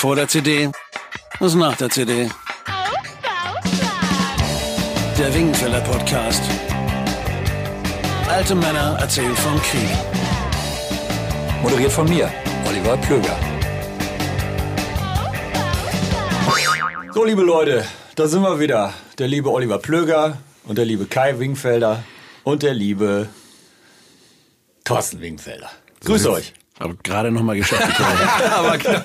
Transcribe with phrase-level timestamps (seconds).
[0.00, 0.70] Vor der CD,
[1.40, 2.26] was nach der CD.
[5.18, 6.42] Der Wingenfeller Podcast.
[8.26, 9.90] Alte Männer erzählen vom Krieg.
[11.62, 12.32] Moderiert von mir,
[12.66, 13.38] Oliver Plöger.
[17.12, 18.94] So, liebe Leute, da sind wir wieder.
[19.18, 22.02] Der liebe Oliver Plöger und der liebe Kai Wingfelder
[22.42, 23.28] und der liebe
[24.82, 25.70] Thorsten Wingfelder.
[26.02, 26.54] Grüß euch.
[26.80, 28.00] Aber gerade noch mal geschafft.
[28.56, 29.04] Aber klar.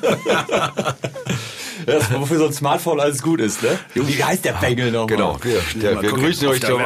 [1.86, 3.78] Das, wofür so ein Smartphone alles gut ist, ne?
[3.94, 5.08] Wie heißt der Bengel nochmal?
[5.08, 6.82] Genau, wir, der, wir grüßen euch zum,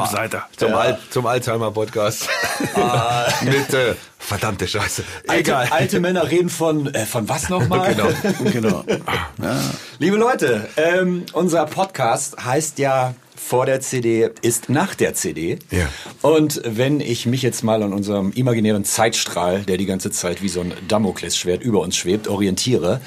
[0.58, 0.78] zum, Ja.
[0.78, 2.28] Al zum Alzheimer-Podcast.
[3.44, 5.04] Mit äh, verdammte Scheiße.
[5.28, 5.68] Alte, Egal.
[5.70, 7.94] alte Männer reden von, äh, von was nochmal?
[7.94, 8.10] Genau.
[8.52, 8.84] genau.
[9.42, 9.60] Ja.
[10.00, 15.58] Liebe Leute, ähm, unser Podcast heißt ja vor der CD ist nach der CD.
[15.72, 15.88] Ja.
[16.22, 20.50] Und wenn ich mich jetzt mal an unserem imaginären Zeitstrahl, der die ganze Zeit wie
[20.50, 23.02] so ein Damoklesschwert über uns schwebt, orientiere,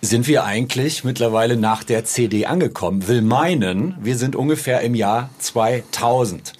[0.00, 3.06] sind wir eigentlich mittlerweile nach der CD angekommen.
[3.06, 6.54] Will meinen, wir sind ungefähr im Jahr 2000.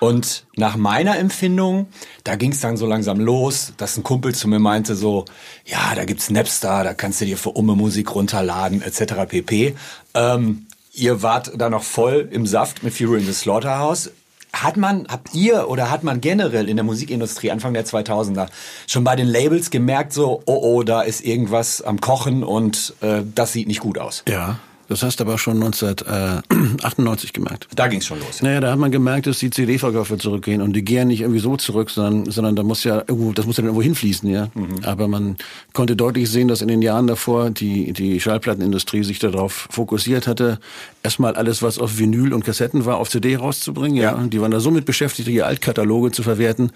[0.00, 1.86] Und nach meiner Empfindung,
[2.24, 5.26] da ging es dann so langsam los, dass ein Kumpel zu mir meinte so,
[5.66, 9.28] ja, da gibt's Napster, da kannst du dir für Umme Musik runterladen, etc.
[9.28, 9.76] pp.
[10.14, 14.10] Ähm, ihr wart da noch voll im Saft mit Fury in the Slaughterhouse.
[14.52, 18.48] Hat man, habt ihr oder hat man generell in der Musikindustrie Anfang der 2000er
[18.88, 23.22] schon bei den Labels gemerkt so, oh oh, da ist irgendwas am Kochen und äh,
[23.34, 24.24] das sieht nicht gut aus?
[24.28, 24.58] ja,
[24.90, 27.68] das hast du aber schon 1998 gemerkt.
[27.76, 28.42] Da ging's schon los.
[28.42, 31.56] Naja, da hat man gemerkt, dass die CD-Verkäufe zurückgehen und die gehen nicht irgendwie so
[31.56, 34.48] zurück, sondern, sondern da muss ja irgendwo, das muss ja dann irgendwo hinfließen, ja.
[34.82, 35.36] Aber man
[35.74, 40.58] konnte deutlich sehen, dass in den Jahren davor die, die Schallplattenindustrie sich darauf fokussiert hatte,
[41.04, 44.14] erstmal alles, was auf Vinyl und Kassetten war, auf CD rauszubringen, ja.
[44.14, 46.72] Die waren da so mit beschäftigt, ihre Altkataloge zu verwerten,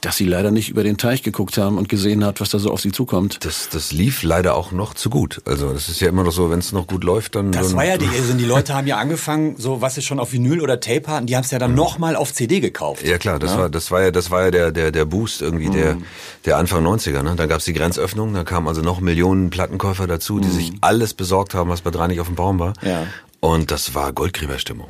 [0.00, 2.70] dass sie leider nicht über den Teich geguckt haben und gesehen hat, was da so
[2.70, 3.44] auf sie zukommt.
[3.44, 5.42] Das, das lief leider auch noch zu gut.
[5.44, 7.49] Also das ist ja immer noch so, wenn es noch gut läuft, dann...
[7.50, 10.18] Das dann, war ja die, also die Leute haben ja angefangen, so was sie schon
[10.18, 13.06] auf Vinyl oder Tape hatten, die haben es ja dann nochmal auf CD gekauft.
[13.06, 15.70] Ja klar, das war das war ja das war ja der der der Boost irgendwie
[15.70, 15.96] der
[16.44, 17.34] der Anfang 90er, ne?
[17.36, 21.54] Dann gab's die Grenzöffnung, da kamen also noch Millionen Plattenkäufer dazu, die sich alles besorgt
[21.54, 22.72] haben, was bei drei nicht auf dem Baum war.
[22.82, 23.06] Ja.
[23.40, 24.88] Und das war Goldgräberstimmung.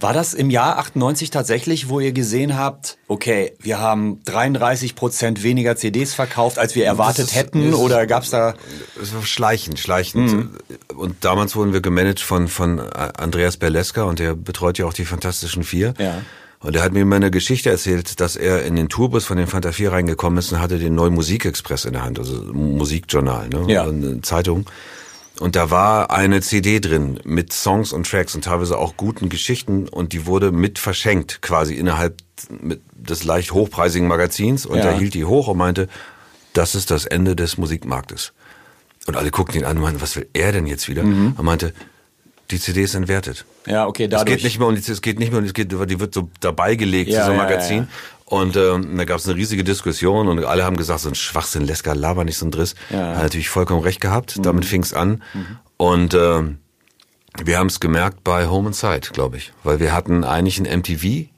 [0.00, 5.42] War das im Jahr 98 tatsächlich, wo ihr gesehen habt, okay, wir haben 33 Prozent
[5.42, 7.68] weniger CDs verkauft, als wir erwartet ist- hätten?
[7.70, 8.54] ist- oder gab's da...
[9.00, 10.50] Es war schleichend, schleichend.
[10.94, 15.04] Und damals wurden wir gemanagt von, von Andreas Berleska und der betreut ja auch die
[15.04, 15.94] Fantastischen Vier.
[15.98, 16.22] Ja.
[16.60, 19.46] Und er hat mir mal eine Geschichte erzählt, dass er in den Tourbus von den
[19.46, 23.64] Fanta 4 reingekommen ist und hatte den neuen Musikexpress in der Hand, also Musikjournal, ne?
[23.68, 23.82] Ja.
[23.84, 24.64] Eine Zeitung.
[25.40, 29.88] Und da war eine CD drin mit Songs und Tracks und teilweise auch guten Geschichten
[29.88, 32.18] und die wurde mit verschenkt quasi innerhalb
[32.94, 34.84] des leicht hochpreisigen Magazins und Ja.
[34.92, 35.88] er hielt die hoch und meinte,
[36.52, 38.32] das ist das Ende des Musikmarktes.
[39.06, 41.02] Und alle guckten ihn an und meinten, was will er denn jetzt wieder?
[41.02, 41.74] Er meinte,
[42.50, 43.44] die CD ist entwertet.
[43.66, 44.36] Ja, okay, Es dadurch...
[44.36, 46.14] geht nicht mehr um die, es geht nicht mehr um die, es geht, die wird
[46.14, 47.78] so dabei gelegt, Ja, so ein ja, Magazin.
[47.78, 47.88] ja.
[48.34, 51.62] Und ähm, da gab es eine riesige Diskussion und alle haben gesagt, so ein Schwachsinn,
[51.62, 52.74] Leska, laber nicht so ein Driss.
[52.90, 53.14] Ja.
[53.16, 54.42] Hat natürlich vollkommen recht gehabt, Mhm.
[54.42, 55.22] damit fing es an.
[55.76, 56.58] Und ähm,
[57.44, 59.52] wir haben es gemerkt bei Home and Sight, glaube ich.
[59.62, 61.28] Weil wir hatten eigentlich einen MTV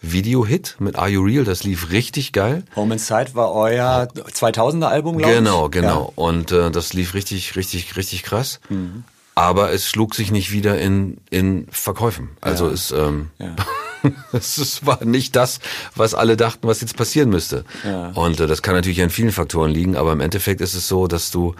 [0.00, 2.62] Video-Hit mit Are You Real, das lief richtig geil.
[2.76, 5.38] Home Inside war euer 2000er Album, glaube ich.
[5.38, 6.12] Genau, genau.
[6.14, 8.60] Und äh, das lief richtig, richtig, richtig krass.
[8.68, 9.02] Mhm.
[9.34, 12.30] Aber es schlug sich nicht wieder in, in Verkäufen.
[12.40, 13.54] Also es, ähm, Ja.
[14.32, 15.60] es war nicht das,
[15.94, 17.64] was alle dachten, was jetzt passieren müsste.
[17.84, 18.10] Ja.
[18.10, 21.06] Und äh, das kann natürlich an vielen Faktoren liegen, aber im Endeffekt ist es so,
[21.06, 21.54] dass du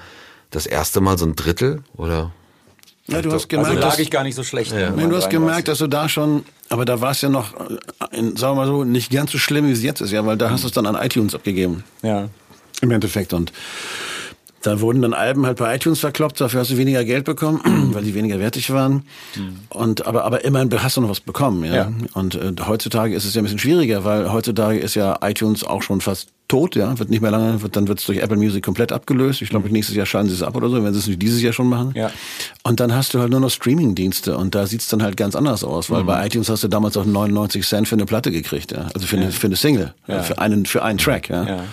[0.50, 2.32] das erste Mal so ein Drittel oder
[3.06, 4.72] Ja, du hast Also gemerkt, lag dass, ich gar nicht so schlecht.
[4.72, 4.90] Ja.
[4.90, 8.16] Nee, du hast gemerkt, dass du da schon, aber da war es ja noch, äh,
[8.16, 10.36] in, sagen wir mal so, nicht ganz so schlimm, wie es jetzt ist, ja, weil
[10.36, 11.84] da hast du es dann an iTunes abgegeben.
[12.02, 12.28] Ja.
[12.80, 13.32] Im Endeffekt.
[13.32, 13.52] Und
[14.62, 17.60] da wurden dann Alben halt bei iTunes verkloppt, dafür hast du weniger Geld bekommen,
[17.94, 19.04] weil die weniger wertig waren.
[19.70, 21.74] Und aber, aber immerhin hast du noch was bekommen, ja.
[21.74, 21.92] Ja.
[22.14, 25.82] Und äh, heutzutage ist es ja ein bisschen schwieriger, weil heutzutage ist ja iTunes auch
[25.82, 28.64] schon fast tot, ja, wird nicht mehr lange, wird, dann wird es durch Apple Music
[28.64, 29.42] komplett abgelöst.
[29.42, 31.42] Ich glaube, nächstes Jahr schalten sie es ab oder so, wenn sie es nicht dieses
[31.42, 31.92] Jahr schon machen.
[31.94, 32.10] Ja.
[32.62, 35.62] Und dann hast du halt nur noch Streaming-Dienste und da sieht's dann halt ganz anders
[35.62, 38.88] aus, weil bei iTunes hast du damals auch 99 Cent für eine Platte gekriegt, ja.
[38.94, 40.22] Also für, eine, für eine Single, Ja.
[40.22, 41.44] für einen, für einen Track, ja.
[41.44, 41.64] Ja.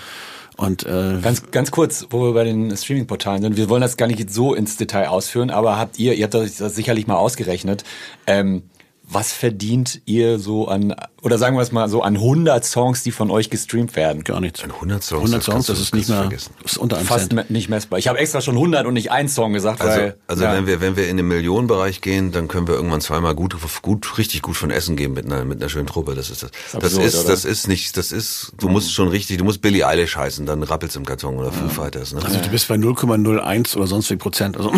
[0.57, 3.57] Und äh, Ganz, ganz kurz, wo wir bei den Streaming-Portalen sind.
[3.57, 6.57] Wir wollen das gar nicht so ins Detail ausführen, aber habt ihr, ihr habt das
[6.57, 7.83] sicherlich mal ausgerechnet,
[8.25, 8.63] ähm,
[9.07, 13.11] was verdient ihr so an, oder sagen wir es mal so, an 100 Songs, die
[13.11, 14.23] von euch gestreamt werden?
[14.23, 14.63] Gar nichts.
[14.63, 16.53] An 100 Songs, 100 das Songs, das du- ist nicht mehr, vergessen.
[16.63, 17.49] ist unter einem Fast Cent.
[17.51, 17.99] nicht messbar.
[17.99, 20.17] Ich habe extra schon 100 und nicht einen Song gesagt, Also, weil...
[20.27, 20.53] also ja.
[20.53, 24.17] wenn wir wenn wir in den Millionenbereich gehen, dann können wir irgendwann zweimal gut gut
[24.17, 26.15] richtig gut von Essen geben mit einer mit einer schönen Truppe.
[26.15, 26.51] Das ist das.
[26.71, 27.29] Das absurd, ist oder?
[27.29, 30.63] das ist nicht das ist du musst schon richtig, du musst Billie Eilish heißen, dann
[30.63, 32.13] rappelt's im Karton oder Foo Fighters.
[32.13, 32.21] Ne?
[32.23, 34.71] Also du bist bei 0,01 oder sonst wie Prozent, also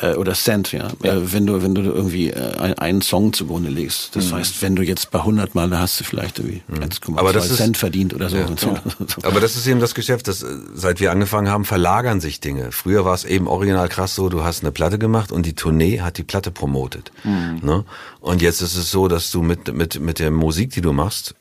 [0.00, 0.88] äh, oder Cent, ja.
[1.02, 4.14] Äh, wenn du wenn du irgendwie äh, ein- einen Song zugrunde legst.
[4.16, 7.50] Das heißt, wenn du jetzt bei 100 Mal, da hast du vielleicht irgendwie 1,2 das
[7.50, 8.36] ist- Cent verdient oder so.
[8.36, 8.46] Ja.
[8.56, 8.76] So.
[9.22, 12.70] Aber das ist eben das Geschäft, das, äh, seit wir angefangen haben, verlagern sich Dinge.
[12.72, 16.00] Früher war es eben original krass so, du hast eine Platte gemacht und die Tournee
[16.00, 17.10] hat die Platte promotet.
[17.24, 17.84] Ne?
[18.20, 21.34] Und jetzt ist es so, dass du mit, mit, mit der Musik, die du machst,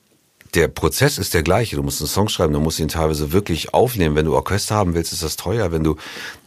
[0.53, 1.77] der Prozess ist der gleiche.
[1.77, 4.15] Du musst einen Song schreiben, du musst ihn teilweise wirklich aufnehmen.
[4.15, 5.71] Wenn du Orchester haben willst, ist das teuer.
[5.71, 5.95] Wenn du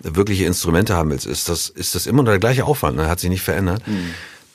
[0.00, 2.96] wirkliche Instrumente haben willst, ist das, ist das immer noch der gleiche Aufwand.
[2.96, 3.08] Ne?
[3.08, 3.82] Hat sich nicht verändert.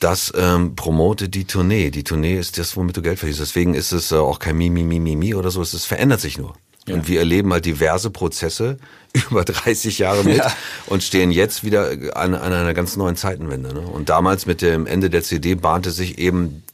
[0.00, 1.90] Das ähm, promotet die Tournee.
[1.90, 3.40] Die Tournee ist das, womit du Geld verdienst.
[3.40, 5.60] Deswegen ist es äh, auch kein Mimi, Mimi, Mimi oder so.
[5.62, 6.54] Es ist, verändert sich nur.
[6.88, 8.78] Und wir erleben halt diverse Prozesse
[9.30, 10.50] über 30 Jahre mit Ja.
[10.86, 13.72] und stehen jetzt wieder an, an einer ganz neuen Zeitenwende.
[13.74, 13.80] Ne?
[13.80, 16.64] Und damals mit dem Ende der CD bahnte sich eben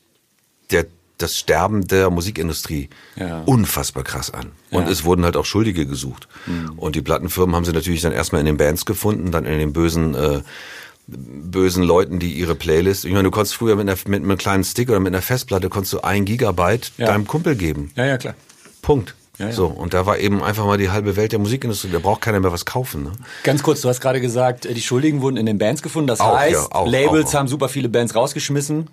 [0.70, 0.86] der,
[1.18, 3.42] das Sterben der Musikindustrie Ja.
[3.42, 4.52] unfassbar krass an.
[4.70, 4.90] Und Ja.
[4.90, 6.28] es wurden halt auch Schuldige gesucht.
[6.76, 9.72] Und die Plattenfirmen haben sie natürlich dann erstmal in den Bands gefunden, dann in den
[9.72, 10.40] bösen äh,
[11.06, 13.04] bösen Leuten, die ihre Playlist.
[13.04, 15.68] Ich meine, du konntest früher mit, einer, mit einem kleinen Stick oder mit einer Festplatte
[15.68, 17.06] konntest du ein Gigabyte Ja.
[17.06, 17.92] deinem Kumpel geben.
[17.96, 18.34] ja, ja, klar.
[18.82, 19.14] Punkt.
[19.38, 19.52] Ja, ja.
[19.52, 21.90] So, und da war eben einfach mal die halbe Welt der Musikindustrie.
[21.92, 23.02] Da braucht keiner mehr was kaufen.
[23.04, 23.12] Ne?
[23.42, 26.06] Ganz kurz, du hast gerade gesagt, äh, die Schuldigen wurden in den Bands gefunden.
[26.08, 27.38] Das Auch, heißt, ja, auch, Labels auch, auch.
[27.40, 28.88] haben super viele Bands rausgeschmissen.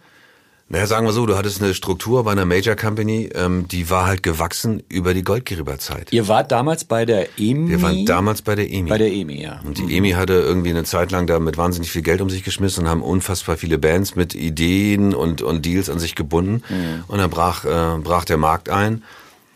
[0.73, 4.07] Naja, sagen wir so, du hattest eine Struktur bei einer Major Company, ähm, die war
[4.07, 6.11] halt gewachsen über die Goldgräberzeit.
[6.11, 7.69] Ihr wart damals bei der EMI?
[7.69, 8.89] Wir waren damals bei der EMI.
[8.89, 9.61] bei der EMI, ja.
[9.63, 12.43] Und die EMI hatte irgendwie eine Zeit lang da mit wahnsinnig viel Geld um sich
[12.43, 16.63] geschmissen und haben unfassbar viele Bands mit Ideen und, und Deals an sich gebunden.
[17.07, 19.03] Und dann brach, äh, brach der Markt ein.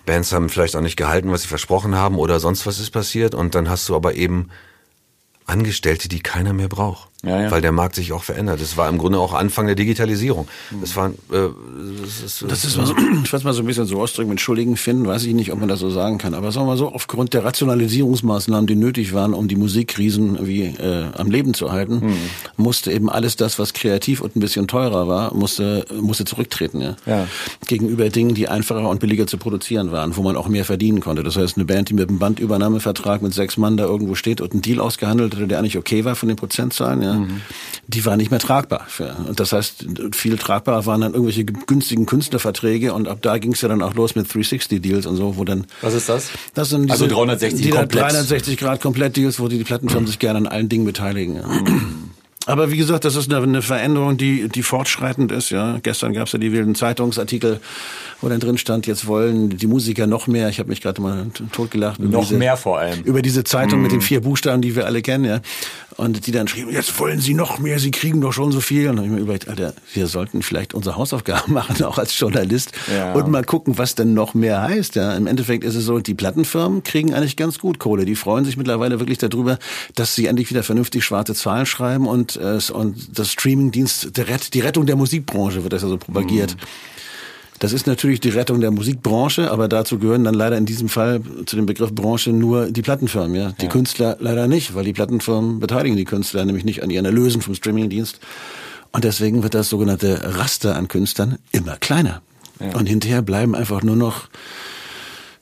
[0.05, 3.33] Bands haben vielleicht auch nicht gehalten, was sie versprochen haben oder sonst was ist passiert.
[3.33, 4.51] Und dann hast du aber eben
[5.47, 7.06] Angestellte, die keiner mehr braucht.
[7.23, 7.51] Ja, ja.
[7.51, 8.61] Weil der Markt sich auch verändert.
[8.61, 10.47] Das war im Grunde auch Anfang der Digitalisierung.
[10.81, 11.49] Das war, äh,
[12.01, 14.39] das ist, Das ist mal so, ich weiß mal so ein bisschen so ausdrücken mit
[14.39, 16.35] Schuldigen finden, weiß ich nicht, ob man das so sagen kann.
[16.35, 20.65] Aber sagen wir mal so, aufgrund der Rationalisierungsmaßnahmen, die nötig waren, um die Musikkrisen wie
[20.65, 22.13] äh, am Leben zu halten,
[22.55, 26.81] musste eben alles das, was kreativ und ein bisschen teurer war, musste musste zurücktreten.
[26.81, 26.95] Ja?
[27.05, 27.27] Ja.
[27.65, 31.23] Gegenüber Dingen, die einfacher und billiger zu produzieren waren, wo man auch mehr verdienen konnte.
[31.23, 34.53] Das heißt, eine Band, die mit einem Bandübernahmevertrag mit sechs Mann da irgendwo steht und
[34.53, 37.27] einen Deal ausgehandelt hatte, der eigentlich okay war von den Prozentzahlen, ja,
[37.87, 38.85] die war nicht mehr tragbar.
[38.87, 43.53] Für, und das heißt, viel tragbarer waren dann irgendwelche günstigen Künstlerverträge und ab da ging
[43.53, 46.29] es ja dann auch los mit 360-Deals und so, wo dann Was ist das?
[46.53, 48.03] das sind Also diese, 360 die komplett.
[48.03, 51.35] 360 Grad komplett Deals, wo die, die Plattenfirmen sich gerne an allen Dingen beteiligen.
[51.35, 51.43] Ja.
[52.47, 55.49] Aber wie gesagt, das ist eine, Veränderung, die, die fortschreitend ist.
[55.49, 57.59] Ja, gestern gab es ja die wilden Zeitungsartikel,
[58.21, 60.47] wo dann drin stand, jetzt wollen die Musiker noch mehr.
[60.49, 61.99] Ich habe mich gerade mal totgelacht.
[61.99, 63.01] Noch mehr vor allem.
[63.03, 65.41] Über diese Zeitung mit den vier Buchstaben, die wir alle kennen, ja.
[65.97, 68.87] Und die dann schrieben, jetzt wollen sie noch mehr, sie kriegen doch schon so viel.
[68.89, 72.17] Und dann habe ich mir überlegt, Alter, wir sollten vielleicht unsere Hausaufgaben machen, auch als
[72.19, 73.13] Journalist, Ja.
[73.13, 74.95] und mal gucken, was denn noch mehr heißt.
[74.95, 75.15] Ja.
[75.17, 78.05] Im Endeffekt ist es so, die Plattenfirmen kriegen eigentlich ganz gut Kohle.
[78.05, 79.57] Die freuen sich mittlerweile wirklich darüber,
[79.95, 84.11] dass sie endlich wieder vernünftig schwarze Zahlen schreiben und, äh, und das Streamingdienst,
[84.53, 86.55] die Rettung der Musikbranche wird das ja so propagiert.
[87.59, 91.21] Das ist natürlich die Rettung der Musikbranche, aber dazu gehören dann leider in diesem Fall
[91.47, 93.51] zu dem Begriff Branche nur die Plattenfirmen, ja.
[93.59, 97.41] Die Künstler leider nicht, weil die Plattenfirmen beteiligen die Künstler nämlich nicht an ihren Erlösen
[97.41, 98.19] vom Streamingdienst.
[98.91, 102.21] Und deswegen wird das sogenannte Raster an Künstlern immer kleiner.
[102.73, 104.29] Und hinterher bleiben einfach nur noch,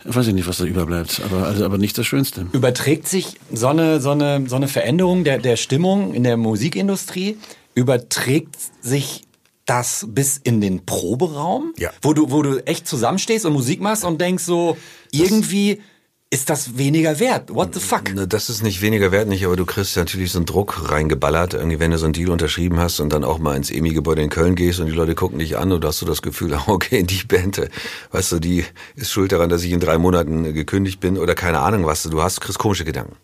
[0.06, 2.48] weiß ich nicht, was da überbleibt, aber, also, aber nicht das Schönste.
[2.52, 7.38] Überträgt sich so eine, so eine, so eine Veränderung der, der Stimmung in der Musikindustrie,
[7.74, 9.24] überträgt sich
[9.66, 11.74] das bis in den Proberaum?
[11.78, 11.90] Ja.
[12.02, 14.78] Wo du, wo du echt zusammenstehst und Musik machst und denkst so,
[15.12, 15.82] irgendwie
[16.32, 17.54] ist das weniger wert.
[17.54, 18.12] What the fuck?
[18.28, 21.80] Das ist nicht weniger wert nicht, aber du kriegst natürlich so einen Druck reingeballert, irgendwie
[21.80, 24.56] wenn du so einen Deal unterschrieben hast und dann auch mal ins EMI-Gebäude in Köln
[24.56, 27.24] gehst und die Leute gucken dich an und du hast so das Gefühl, okay, die
[27.26, 27.70] Band, äh,
[28.12, 28.66] weißt du, die
[28.96, 32.22] ist schuld daran, dass ich in drei Monaten gekündigt bin oder keine Ahnung was, du
[32.22, 33.16] hast, kriegst komische Gedanken.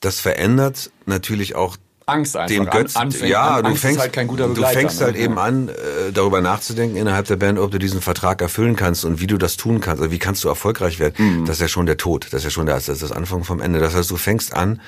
[0.00, 1.76] Das verändert natürlich auch
[2.06, 2.48] Angst einfach.
[2.54, 5.06] dem Götz, An- anfängt- ja, an- du Angst fängst halt du fängst ne?
[5.06, 5.72] halt eben an, äh,
[6.14, 9.56] darüber nachzudenken innerhalb der Band, ob du diesen Vertrag erfüllen kannst und wie du das
[9.56, 11.40] tun kannst, also wie kannst du erfolgreich werden.
[11.40, 11.44] Mhm.
[11.46, 13.42] Das ist ja schon der Tod, das ist ja schon der, das ist das Anfang
[13.44, 13.80] vom Ende.
[13.80, 14.80] Das heißt, du fängst an,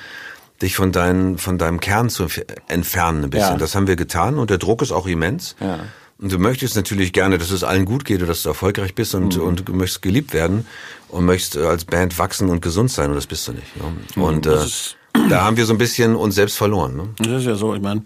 [0.61, 3.51] dich von deinen, von deinem Kern zu entf- entfernen ein bisschen.
[3.53, 3.57] Ja.
[3.57, 5.55] Das haben wir getan und der Druck ist auch immens.
[5.59, 5.79] Ja.
[6.21, 9.15] Und du möchtest natürlich gerne, dass es allen gut geht und dass du erfolgreich bist
[9.15, 9.41] und, Mhm.
[9.43, 10.65] und du möchtest geliebt werden
[11.07, 13.67] und möchtest äh, als Band wachsen und gesund sein und das bist du nicht.
[13.77, 14.21] Ja.
[14.21, 14.53] Und äh, Mhm.
[14.53, 14.95] das ist-
[15.29, 16.95] da haben wir so ein bisschen uns selbst verloren.
[16.95, 17.09] Ne?
[17.17, 18.03] Das ist ja so, ich meine,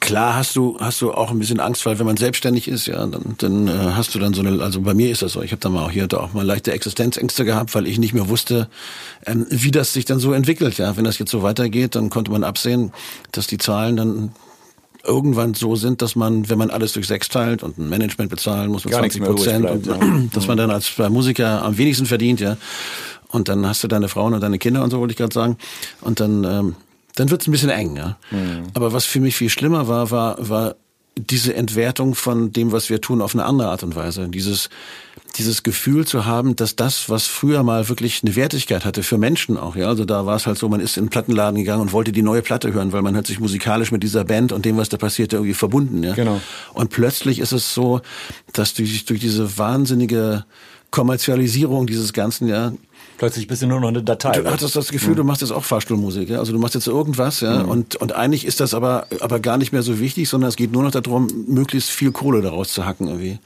[0.00, 3.04] Klar hast du hast du auch ein bisschen Angst, weil wenn man selbstständig ist, ja,
[3.06, 5.42] dann, dann äh, hast du dann so eine, also bei mir ist das so.
[5.42, 8.14] Ich habe da mal auch hier da auch mal leichte Existenzängste gehabt, weil ich nicht
[8.14, 8.68] mehr wusste,
[9.26, 10.78] ähm, wie das sich dann so entwickelt.
[10.78, 12.92] Ja, wenn das jetzt so weitergeht, dann konnte man absehen,
[13.32, 14.32] dass die Zahlen dann
[15.04, 18.70] irgendwann so sind, dass man, wenn man alles durch sechs teilt und ein Management bezahlen
[18.70, 20.28] muss mit Gar nichts 20 mehr übrig Prozent, bleibt, und, ja.
[20.32, 22.56] dass man dann als Musiker am wenigsten verdient, ja.
[23.34, 25.58] Und dann hast du deine Frauen und deine Kinder und so wollte ich gerade sagen.
[26.00, 26.76] Und dann, ähm,
[27.16, 28.16] dann wird's ein bisschen eng, ja.
[28.74, 30.76] Aber was für mich viel schlimmer war, war, war
[31.16, 34.28] diese Entwertung von dem, was wir tun, auf eine andere Art und Weise.
[34.28, 34.70] Dieses,
[35.36, 39.56] dieses Gefühl zu haben, dass das, was früher mal wirklich eine Wertigkeit hatte für Menschen
[39.56, 39.88] auch, ja.
[39.88, 42.22] Also da war es halt so, man ist in den Plattenladen gegangen und wollte die
[42.22, 44.96] neue Platte hören, weil man hat sich musikalisch mit dieser Band und dem, was da
[44.96, 46.14] passierte, irgendwie verbunden, ja.
[46.14, 46.40] Genau.
[46.72, 48.00] Und plötzlich ist es so,
[48.52, 50.44] dass durch, durch diese wahnsinnige
[50.92, 52.72] Kommerzialisierung dieses Ganzen, ja,
[53.18, 54.32] Plötzlich bist du nur noch eine Datei.
[54.40, 56.38] Du hattest das Gefühl, du machst jetzt auch Fahrstuhlmusik, ja?
[56.38, 59.72] Also du machst jetzt irgendwas, ja, und, und eigentlich ist das aber, aber gar nicht
[59.72, 63.08] mehr so wichtig, sondern es geht nur noch darum, möglichst viel Kohle daraus zu hacken,
[63.08, 63.38] irgendwie.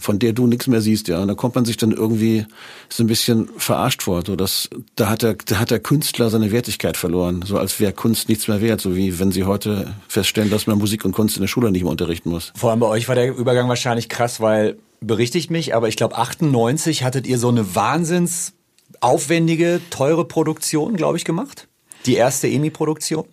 [0.00, 1.20] Von der du nichts mehr siehst, ja.
[1.20, 2.46] Und da kommt man sich dann irgendwie
[2.88, 4.22] so ein bisschen verarscht vor.
[4.24, 7.42] So dass, da hat der, da hat der Künstler seine Wertigkeit verloren.
[7.44, 10.78] So als wäre Kunst nichts mehr wert, so wie wenn sie heute feststellen, dass man
[10.78, 12.52] Musik und Kunst in der Schule nicht mehr unterrichten muss.
[12.56, 16.16] Vor allem bei euch war der Übergang wahrscheinlich krass, weil, berichtigt mich, aber ich glaube
[16.16, 18.52] 98 hattet ihr so eine wahnsinns
[19.00, 21.68] aufwendige, teure Produktion, glaube ich, gemacht.
[22.06, 23.24] Die erste EMI-Produktion.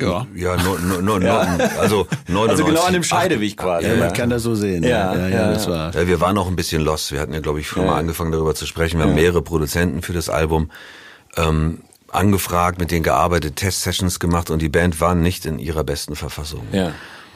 [0.00, 0.26] Ja.
[0.34, 1.30] Ja, no, no, no, no,
[1.78, 2.50] also 99.
[2.50, 3.88] Also genau an dem Scheideweg quasi.
[3.88, 4.82] Ja, man kann das so sehen.
[4.82, 5.94] Ja, ja, ja, ja, das war.
[5.94, 7.12] Ja, wir waren auch ein bisschen lost.
[7.12, 7.92] Wir hatten ja, glaube ich, schon Ja.
[7.92, 8.98] mal angefangen darüber zu sprechen.
[8.98, 10.70] Wir haben mehrere Produzenten für das Album
[11.38, 11.78] ähm,
[12.12, 16.62] angefragt, mit denen gearbeitet, Test-Sessions gemacht und die Band war nicht in ihrer besten Verfassung.
[16.72, 16.92] Ja.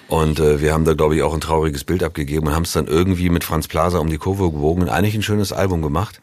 [0.09, 2.73] Und äh, wir haben da, glaube ich, auch ein trauriges Bild abgegeben und haben es
[2.73, 6.21] dann irgendwie mit Franz Plaza um die Kurve gewogen und eigentlich ein schönes Album gemacht.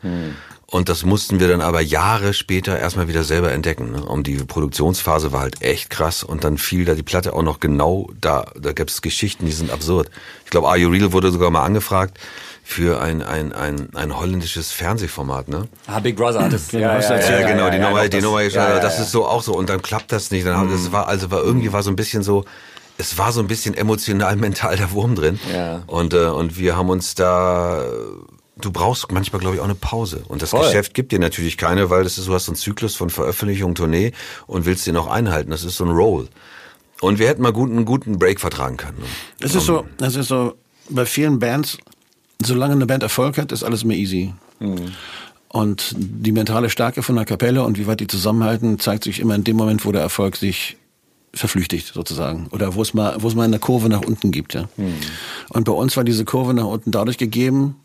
[0.69, 3.91] Und das mussten wir dann aber Jahre später erstmal wieder selber entdecken.
[3.91, 4.03] Ne?
[4.03, 7.62] Und die Produktionsphase war halt echt krass und dann fiel da die Platte auch noch
[7.62, 8.47] genau da.
[8.59, 10.09] Da gab es Geschichten, die sind absurd.
[10.43, 12.19] Ich glaube, Are You Real wurde sogar mal angefragt
[12.65, 15.69] für ein, ein, ein, ein holländisches Fernsehformat, ne?
[15.88, 16.69] Ah, Big Brother hat es.
[16.74, 17.29] Ja, du erzählt.
[17.43, 19.03] Ja, genau, die Nummer, die das- Nummer, ja, ja, das ja.
[19.03, 20.45] ist so auch so und dann klappt das nicht.
[20.45, 22.43] Dann, das war also war irgendwie war so ein bisschen so,
[22.97, 25.39] es war so ein bisschen emotional mental der Wurm drin.
[25.53, 25.83] Ja.
[25.88, 27.86] Und äh, und wir haben uns da
[28.59, 30.23] Du brauchst manchmal, glaube ich, auch eine Pause.
[30.27, 30.65] Und das Voll.
[30.65, 33.75] Geschäft gibt dir natürlich keine, weil das ist, du hast so einen Zyklus von Veröffentlichung,
[33.75, 34.13] Tournee
[34.47, 35.51] und willst den auch einhalten.
[35.51, 36.27] Das ist so ein Roll.
[37.01, 38.97] Und wir hätten mal gut, einen guten Break vertragen können.
[38.97, 39.05] ne?
[39.39, 40.55] Es ist so, es ist so,
[40.89, 41.77] bei vielen Bands,
[42.43, 44.33] solange eine Band Erfolg hat, ist alles mehr easy.
[45.49, 49.35] Und die mentale Stärke von der Kapelle und wie weit die zusammenhalten, zeigt sich immer
[49.35, 50.77] in dem Moment, wo der Erfolg sich
[51.33, 54.69] verflüchtigt sozusagen oder wo es mal wo es mal eine Kurve nach unten gibt ja
[55.49, 57.75] und bei uns war diese Kurve nach unten dadurch gegeben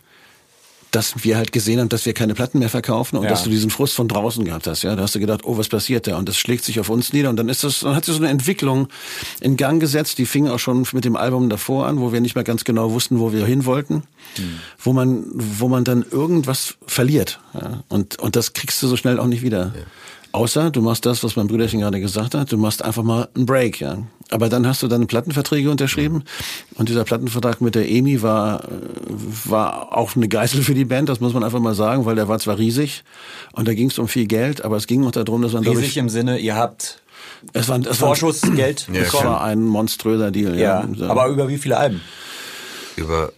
[0.93, 3.31] dass wir halt gesehen haben, dass wir keine Platten mehr verkaufen und Ja.
[3.31, 4.95] dass du diesen Frust von draußen gehabt hast, ja.
[4.95, 6.17] Da hast du gedacht, oh, was passiert da?
[6.19, 8.21] Und das schlägt sich auf uns nieder und dann ist das, dann hat sich so
[8.21, 8.89] eine Entwicklung
[9.41, 12.35] in Gang gesetzt, die fing auch schon mit dem Album davor an, wo wir nicht
[12.37, 14.03] mehr ganz genau wussten, wo wir hin wollten,
[14.79, 17.83] wo man, wo man dann irgendwas verliert, ja.
[17.89, 19.73] Und, und das kriegst du so schnell auch nicht wieder.
[20.33, 23.45] Außer du machst das, was mein Brüderchen gerade gesagt hat, du machst einfach mal einen
[23.45, 23.99] Break, ja.
[24.31, 26.25] Aber dann hast du deine Plattenverträge unterschrieben
[26.77, 28.69] und dieser Plattenvertrag mit der EMI war, äh,
[29.45, 32.29] war auch eine Geißel für die Band, das muss man einfach mal sagen, weil der
[32.29, 33.05] war zwar riesig
[33.53, 35.99] und da ging es um viel Geld, aber es ging auch darum, dass man Riesig
[35.99, 37.03] im Sinne, ihr habt
[37.53, 39.29] es war, es war, Vorschussgeld Ja, es bekommen.
[39.29, 40.59] war ein monströser Deal.
[40.59, 42.01] Ja, Ja, aber über wie viele Alben?
[42.97, 43.33] Über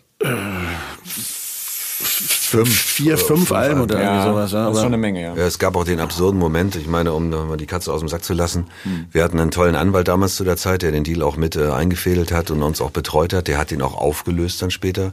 [1.99, 4.53] fünf, vier, fünf, Alben oder irgendwie sowas.
[4.53, 5.35] Ja, das ist aber- schon eine Menge, ja.
[5.35, 8.01] Ja, es gab auch den absurden Moment, ich meine, um da mal die Katze aus
[8.01, 8.67] dem Sack zu lassen.
[9.11, 11.71] Wir hatten einen tollen Anwalt damals zu der Zeit, der den Deal auch mit äh,
[11.71, 13.49] eingefädelt hat und uns auch betreut hat.
[13.49, 15.13] Der hat den auch aufgelöst dann später.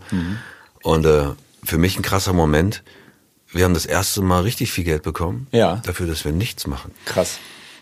[0.83, 1.25] Und äh,
[1.63, 2.83] für mich ein krasser Moment.
[3.53, 5.47] Wir haben das erste Mal richtig viel Geld bekommen.
[5.51, 5.81] Ja.
[5.85, 6.91] Dafür, dass wir nichts machen.
[7.05, 7.38] Krass.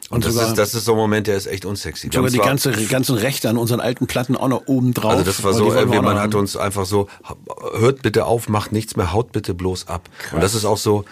[0.10, 2.08] Und, Und das, sogar- ist, das ist so ein Moment, der ist echt unsexy.
[2.12, 5.12] Wir Sogar die ganze, ganzen Rechte an unseren alten Platten auch noch oben drauf.
[5.12, 7.08] also das war so, wollen äh, man hat uns einfach so,
[7.78, 10.10] hört bitte auf, macht nichts mehr, haut bitte bloß ab.
[10.32, 11.06] Und das ist auch so,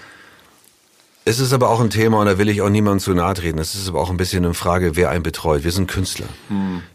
[1.25, 3.59] es ist aber auch ein Thema, und da will ich auch niemandem zu nahe treten.
[3.59, 5.65] Es ist aber auch ein bisschen eine Frage, wer einen betreut.
[5.65, 6.27] Wir sind Künstler.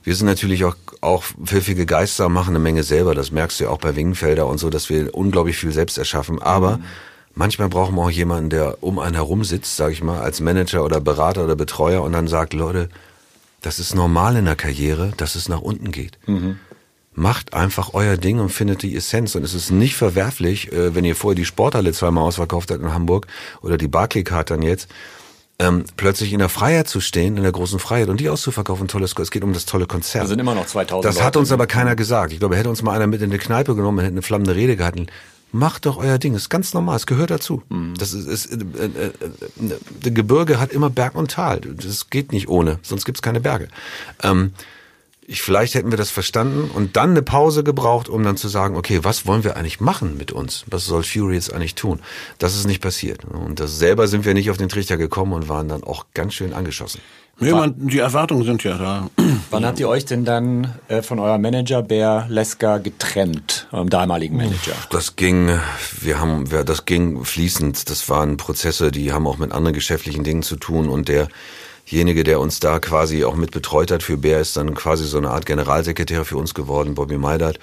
[0.03, 3.15] Wir sind natürlich auch, auch pfiffige Geister, machen eine Menge selber.
[3.15, 6.41] Das merkst du ja auch bei Wingenfelder und so, dass wir unglaublich viel selbst erschaffen.
[6.41, 6.81] Aber
[7.35, 10.85] manchmal brauchen wir auch jemanden, der um einen herum sitzt, sage ich mal, als Manager
[10.85, 12.89] oder Berater oder Betreuer und dann sagt, Leute,
[13.61, 16.19] das ist normal in der Karriere, dass es nach unten geht.
[17.15, 19.35] Macht einfach euer Ding und findet die Essenz.
[19.35, 22.95] Und es ist nicht verwerflich, äh, wenn ihr vorher die Sporthalle zweimal ausverkauft habt in
[22.95, 23.27] Hamburg
[23.61, 24.89] oder die Barclaycard dann jetzt,
[25.59, 28.89] ähm, plötzlich in der Freiheit zu stehen, in der großen Freiheit und die auszuverkaufen.
[28.89, 30.25] Tolles, es geht um das tolle Konzert.
[30.25, 31.41] Da sind immer noch 2000 Das hat Leute.
[31.41, 32.33] uns aber keiner gesagt.
[32.33, 34.77] Ich glaube, hätte uns mal einer mit in eine Kneipe genommen, hätte eine flammende Rede
[34.77, 35.07] gehalten.
[35.53, 36.33] Macht doch euer Ding.
[36.33, 36.97] Das ist ganz normal.
[36.97, 37.63] Es gehört dazu.
[37.69, 37.95] Mhm.
[37.99, 41.61] Das ist, ist äh, äh, äh, äh, Gebirge hat immer Berg und Tal.
[41.61, 42.79] Das geht nicht ohne.
[42.83, 43.69] Sonst gibt's keine Berge.
[44.23, 44.53] Ähm,
[45.33, 48.77] ich, vielleicht hätten wir das verstanden und dann eine Pause gebraucht, um dann zu sagen,
[48.77, 50.65] okay, was wollen wir eigentlich machen mit uns?
[50.67, 52.01] Was soll Fury jetzt eigentlich tun?
[52.39, 53.25] Das ist nicht passiert.
[53.25, 56.35] Und das selber sind wir nicht auf den Trichter gekommen und waren dann auch ganz
[56.35, 57.01] schön angeschossen.
[57.41, 59.09] Ja, man, die Erwartungen sind ja da.
[59.51, 64.37] Wann habt ihr euch denn dann äh, von eurem Manager Bär Leska getrennt, eurem damaligen
[64.37, 64.75] Manager?
[64.91, 65.59] Das ging,
[66.01, 67.89] wir haben, wir, das ging fließend.
[67.89, 71.09] Das waren Prozesse, die haben auch mit anderen geschäftlichen Dingen zu tun und
[71.93, 75.19] derjenige, der uns da quasi auch mit betreut hat für Bär, ist dann quasi so
[75.19, 77.59] eine Art Generalsekretär für uns geworden, Bobby Meidert.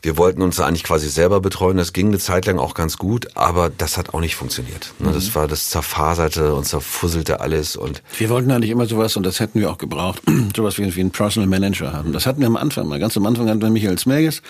[0.00, 1.76] Wir wollten uns eigentlich quasi selber betreuen.
[1.76, 4.92] Das ging eine Zeit lang auch ganz gut, aber das hat auch nicht funktioniert.
[5.00, 5.12] Mhm.
[5.12, 8.02] Das war das zerfaserte und zerfusselte alles und.
[8.16, 10.22] Wir wollten eigentlich immer sowas und das hätten wir auch gebraucht.
[10.56, 12.12] sowas wie, wie einen Personal Manager haben.
[12.12, 13.00] Das hatten wir am Anfang mal.
[13.00, 14.42] Ganz am Anfang hatten wir Michael Smerges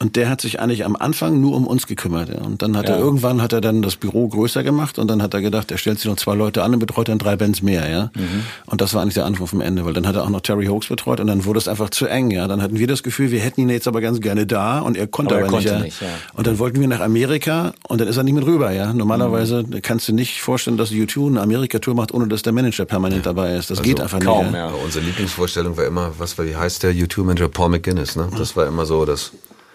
[0.00, 2.30] und der hat sich eigentlich am Anfang nur um uns gekümmert.
[2.30, 2.96] Und dann hat ja.
[2.96, 5.78] er irgendwann hat er dann das Büro größer gemacht und dann hat er gedacht, er
[5.78, 8.10] stellt sich noch zwei Leute an und betreut dann drei Bands mehr, ja.
[8.16, 8.42] Mhm.
[8.66, 10.66] Und das war eigentlich der Anfang vom Ende, weil dann hat er auch noch Terry
[10.66, 12.48] Hoax betreut und dann wurde es einfach zu eng, ja.
[12.48, 15.06] Dann hatten wir das Gefühl, wir hätten ihn jetzt aber ganz gerne da und er
[15.06, 16.08] konnte aber, aber konnte nicht, nicht ja.
[16.34, 18.92] Und dann wollten wir nach Amerika und dann ist er nicht mit rüber, ja.
[18.92, 19.82] Normalerweise mhm.
[19.82, 23.32] kannst du nicht vorstellen, dass U2 eine Amerika-Tour macht, ohne dass der Manager permanent ja.
[23.32, 23.70] dabei ist.
[23.70, 24.54] Das also geht einfach kaum, nicht.
[24.54, 24.70] Ja.
[24.70, 24.74] Ja.
[24.84, 27.48] Unsere Lieblingsvorstellung war immer, was war, wie heißt der U2-Manager?
[27.48, 28.28] Paul McGuinness, ne?
[28.36, 29.32] Das war immer so, dass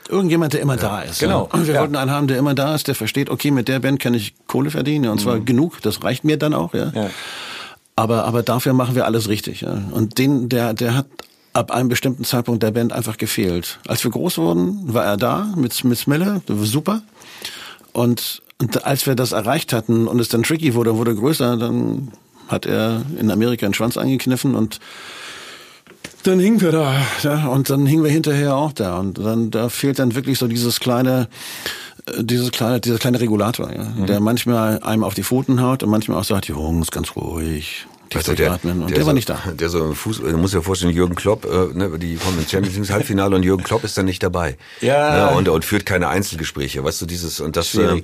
[0.08, 1.20] Irgendjemand, der immer ja, da ist.
[1.20, 1.50] Genau.
[1.52, 1.82] Und wir ja.
[1.82, 4.36] wollten einen haben, der immer da ist, der versteht, okay, mit der Band kann ich
[4.46, 5.46] Kohle verdienen, und zwar mhm.
[5.46, 6.92] genug, das reicht mir dann auch, ja.
[6.94, 7.10] ja.
[7.96, 9.82] Aber, aber dafür machen wir alles richtig, ja.
[9.92, 11.08] Und den, der, der hat
[11.56, 13.80] ab einem bestimmten Zeitpunkt der Band einfach gefehlt.
[13.88, 17.02] Als wir groß wurden, war er da mit, das war super.
[17.94, 22.12] Und, und als wir das erreicht hatten und es dann tricky wurde, wurde größer, dann
[22.50, 24.80] hat er in Amerika einen Schwanz angekniffen und
[26.24, 26.94] dann hingen wir da,
[27.24, 30.48] ja, und dann hingen wir hinterher auch da und dann da fehlt dann wirklich so
[30.48, 31.30] dieses kleine
[32.08, 34.08] äh, dieses kleine, dieser kleine Regulator, ja, mhm.
[34.08, 38.20] der manchmal einem auf die Pfoten haut und manchmal auch sagt, Jungs, ganz ruhig, Du,
[38.34, 39.42] der, und der, der war so, nicht da.
[39.54, 42.78] Der so Fuß, du musst dir vorstellen, Jürgen Klopp, äh, ne, die kommen ins Champions
[42.78, 44.58] League Halbfinale und Jürgen Klopp ist dann nicht dabei.
[44.82, 45.32] Ja.
[45.32, 48.04] Ne, und, und führt keine Einzelgespräche, weißt du, dieses, und das, äh,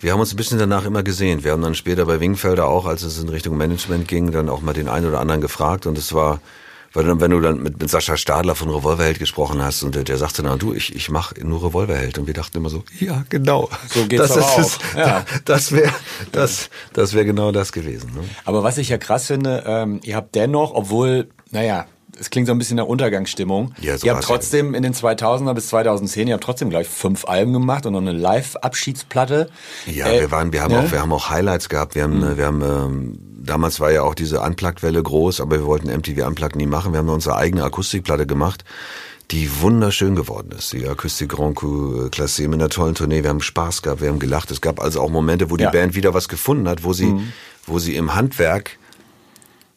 [0.00, 1.44] wir haben uns ein bisschen danach immer gesehen.
[1.44, 4.62] Wir haben dann später bei Wingfelder auch, als es in Richtung Management ging, dann auch
[4.62, 6.40] mal den einen oder anderen gefragt und es war,
[6.92, 10.02] weil dann, wenn du dann mit, mit Sascha Stadler von Revolverheld gesprochen hast und der,
[10.02, 12.18] der sagte dann, du, ich, ich mache nur Revolverheld.
[12.18, 13.68] Und wir dachten immer so, ja, genau.
[13.88, 14.78] So geht's das ist es.
[14.96, 15.24] Ja.
[15.44, 15.92] Das wäre
[16.32, 18.12] das, das wäre genau das gewesen.
[18.14, 18.24] Ne?
[18.44, 21.86] Aber was ich ja krass finde, ähm, ihr habt dennoch, obwohl, naja,
[22.18, 23.72] es klingt so ein bisschen nach Untergangsstimmung.
[23.80, 24.76] Ja, so ihr habt trotzdem ja.
[24.76, 28.12] in den 2000er bis 2010, ihr habt trotzdem gleich fünf Alben gemacht und noch eine
[28.12, 29.48] Live-Abschiedsplatte.
[29.86, 30.80] Ja, äh, wir waren, wir haben ne?
[30.80, 31.94] auch, wir haben auch Highlights gehabt.
[31.94, 32.36] Wir haben, mhm.
[32.36, 36.56] wir haben ähm, damals war ja auch diese Unplugged-Welle groß, aber wir wollten MTV Unplugged
[36.56, 36.92] nie machen.
[36.92, 38.64] Wir haben unsere eigene Akustikplatte gemacht,
[39.30, 40.72] die wunderschön geworden ist.
[40.72, 43.22] Die Akustik Grand Coup Classé mit einer tollen Tournee.
[43.22, 44.50] Wir haben Spaß gehabt, wir haben gelacht.
[44.50, 45.70] Es gab also auch Momente, wo die ja.
[45.70, 47.32] Band wieder was gefunden hat, wo sie, mhm.
[47.66, 48.78] wo sie im Handwerk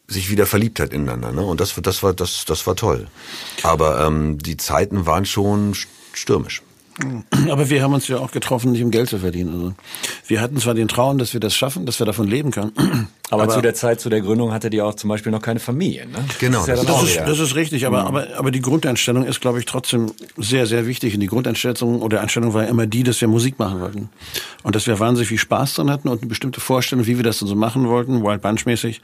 [0.06, 1.32] sich wieder verliebt hat ineinander.
[1.32, 1.42] Ne?
[1.42, 3.08] Und das, das, war, das, das war toll.
[3.62, 5.74] Aber ähm, die Zeiten waren schon
[6.12, 6.62] stürmisch.
[7.50, 9.52] Aber wir haben uns ja auch getroffen, nicht um Geld zu verdienen.
[9.52, 9.74] Also
[10.26, 12.72] wir hatten zwar den Traum, dass wir das schaffen, dass wir davon leben können.
[13.30, 15.58] Aber, aber zu der Zeit, zu der Gründung hatte die auch zum Beispiel noch keine
[15.58, 16.06] Familie.
[16.06, 16.18] Ne?
[16.38, 16.64] Genau.
[16.64, 18.08] Das ist, ja das, ist, das ist richtig, aber, mhm.
[18.08, 21.14] aber, aber die Grundeinstellung ist, glaube ich, trotzdem sehr, sehr wichtig.
[21.14, 24.10] Und die Grundeinstellung oder Einstellung war immer die, dass wir Musik machen wollten.
[24.62, 27.38] Und dass wir wahnsinnig viel Spaß dran hatten und eine bestimmte Vorstellung, wie wir das
[27.38, 29.00] dann so machen wollten, Wild Bunch mäßig.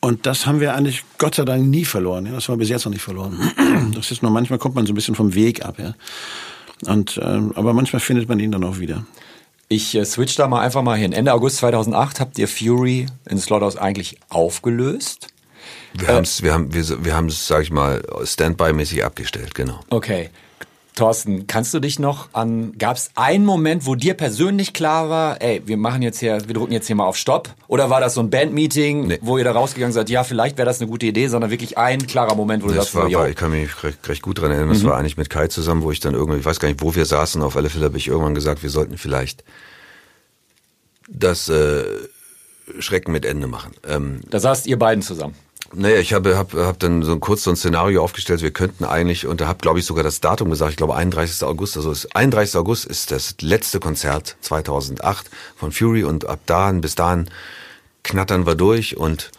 [0.00, 2.28] Und das haben wir eigentlich Gott sei Dank nie verloren.
[2.32, 3.38] Das haben wir bis jetzt noch nicht verloren.
[3.94, 5.78] Das ist nur manchmal kommt man so ein bisschen vom Weg ab.
[5.78, 5.94] Ja.
[6.86, 9.04] Und, ähm, aber manchmal findet man ihn dann auch wieder.
[9.68, 11.12] Ich äh, switch da mal einfach mal hin.
[11.12, 15.28] Ende August 2008 habt ihr Fury in Slaughterhouse eigentlich aufgelöst.
[15.94, 19.80] Wir, äh, haben's, wir haben wir, wir haben es, sag ich mal, Standby-mäßig abgestellt, genau.
[19.90, 20.30] Okay.
[21.00, 25.40] Thorsten, kannst du dich noch an, gab es einen Moment, wo dir persönlich klar war,
[25.40, 27.48] ey, wir machen jetzt hier, wir drücken jetzt hier mal auf Stopp?
[27.68, 29.18] Oder war das so ein Bandmeeting, nee.
[29.22, 32.06] wo ihr da rausgegangen seid, ja, vielleicht wäre das eine gute Idee, sondern wirklich ein
[32.06, 34.50] klarer Moment, wo das du sagst, war, war, ich kann mich recht, recht gut dran
[34.50, 34.88] erinnern, das mhm.
[34.88, 37.06] war eigentlich mit Kai zusammen, wo ich dann irgendwie, ich weiß gar nicht, wo wir
[37.06, 39.42] saßen, auf alle Fälle habe ich irgendwann gesagt, wir sollten vielleicht
[41.08, 41.82] das äh,
[42.78, 43.72] Schrecken mit Ende machen.
[43.88, 45.34] Ähm, da saßt ihr beiden zusammen.
[45.72, 48.84] Naja, ich habe hab, hab dann so ein kurz so ein Szenario aufgestellt, wir könnten
[48.84, 51.46] eigentlich, und da habe, glaube ich, sogar das Datum gesagt, ich glaube 31.
[51.46, 52.56] August, also ist, 31.
[52.56, 57.30] August ist das letzte Konzert 2008 von Fury und ab dahin, bis dahin
[58.02, 59.30] knattern wir durch und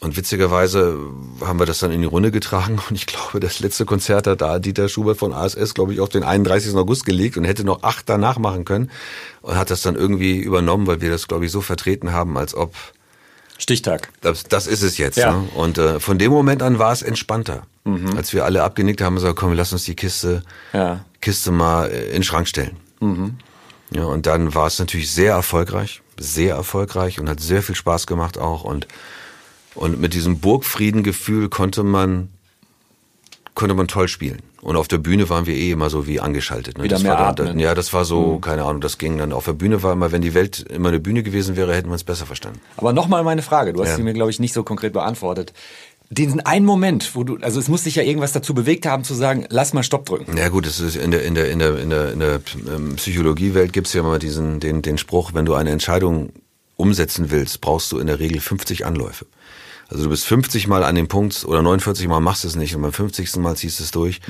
[0.00, 0.98] und witzigerweise
[1.42, 4.40] haben wir das dann in die Runde getragen und ich glaube, das letzte Konzert hat
[4.40, 6.74] da Dieter Schubert von ASS, glaube ich, auf den 31.
[6.74, 8.90] August gelegt und hätte noch acht danach machen können
[9.42, 12.54] und hat das dann irgendwie übernommen, weil wir das, glaube ich, so vertreten haben, als
[12.54, 12.74] ob
[13.62, 14.10] Stichtag.
[14.20, 15.16] Das, das ist es jetzt.
[15.16, 15.32] Ja.
[15.32, 15.48] Ne?
[15.54, 17.62] Und äh, von dem Moment an war es entspannter.
[17.84, 18.16] Mhm.
[18.16, 21.04] Als wir alle abgenickt haben, gesagt, komm, lass uns die Kiste, ja.
[21.20, 22.76] Kiste mal äh, in den Schrank stellen.
[23.00, 23.38] Mhm.
[23.90, 28.06] Ja, und dann war es natürlich sehr erfolgreich, sehr erfolgreich und hat sehr viel Spaß
[28.06, 28.64] gemacht auch.
[28.64, 28.86] Und,
[29.74, 32.28] und mit diesem Burgfriedengefühl konnte man
[33.54, 34.40] konnte man toll spielen.
[34.62, 36.78] Und auf der Bühne waren wir eh immer so wie angeschaltet.
[36.78, 36.84] Ne?
[36.84, 37.58] Wieder das mehr war dann, atmen.
[37.58, 39.32] Ja, das war so, keine Ahnung, das ging dann.
[39.32, 41.96] Auf der Bühne war immer, wenn die Welt immer eine Bühne gewesen wäre, hätten wir
[41.96, 42.60] es besser verstanden.
[42.76, 43.96] Aber nochmal meine Frage, du hast Ja.
[43.96, 45.52] sie mir, glaube ich, nicht so konkret beantwortet.
[46.10, 49.14] Diesen einen Moment, wo du, also es muss dich ja irgendwas dazu bewegt haben zu
[49.14, 50.36] sagen, lass mal Stopp drücken.
[50.36, 52.40] Ja gut, es ist in der in der in der in der, in der
[52.72, 56.28] ähm, Psychologiewelt gibt's ja immer diesen den den Spruch, wenn du eine Entscheidung
[56.76, 59.26] umsetzen willst, brauchst du in der Regel 50 Anläufe.
[59.92, 62.74] Also du bist 50 Mal an dem Punkt oder 49 Mal machst du es nicht
[62.74, 63.36] und beim 50.
[63.36, 64.20] Mal ziehst du es durch.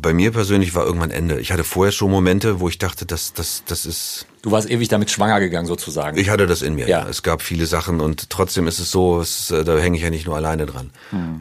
[0.00, 1.40] Bei mir persönlich war irgendwann Ende.
[1.40, 4.88] Ich hatte vorher schon Momente, wo ich dachte, das das das ist Du warst ewig
[4.88, 6.16] damit schwanger gegangen sozusagen.
[6.16, 6.88] ich hatte das in mir.
[6.88, 7.06] Ja.
[7.06, 10.08] Es gab viele Sachen und trotzdem ist es so, es, äh, da hänge ich ja
[10.08, 10.90] nicht nur alleine dran.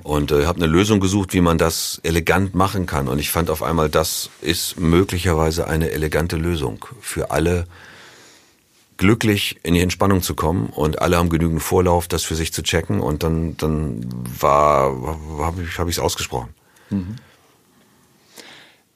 [0.04, 3.08] Und äh, habe eine Lösung gesucht, wie man das elegant machen kann.
[3.08, 7.68] Und ich fand auf einmal, das ist möglicherweise eine elegante Lösung für alle
[9.00, 12.62] glücklich in die Entspannung zu kommen und alle haben genügend Vorlauf, das für sich zu
[12.62, 14.06] checken und dann dann
[14.40, 16.54] war habe ich es ausgesprochen.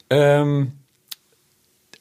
[0.10, 0.74] Ähm,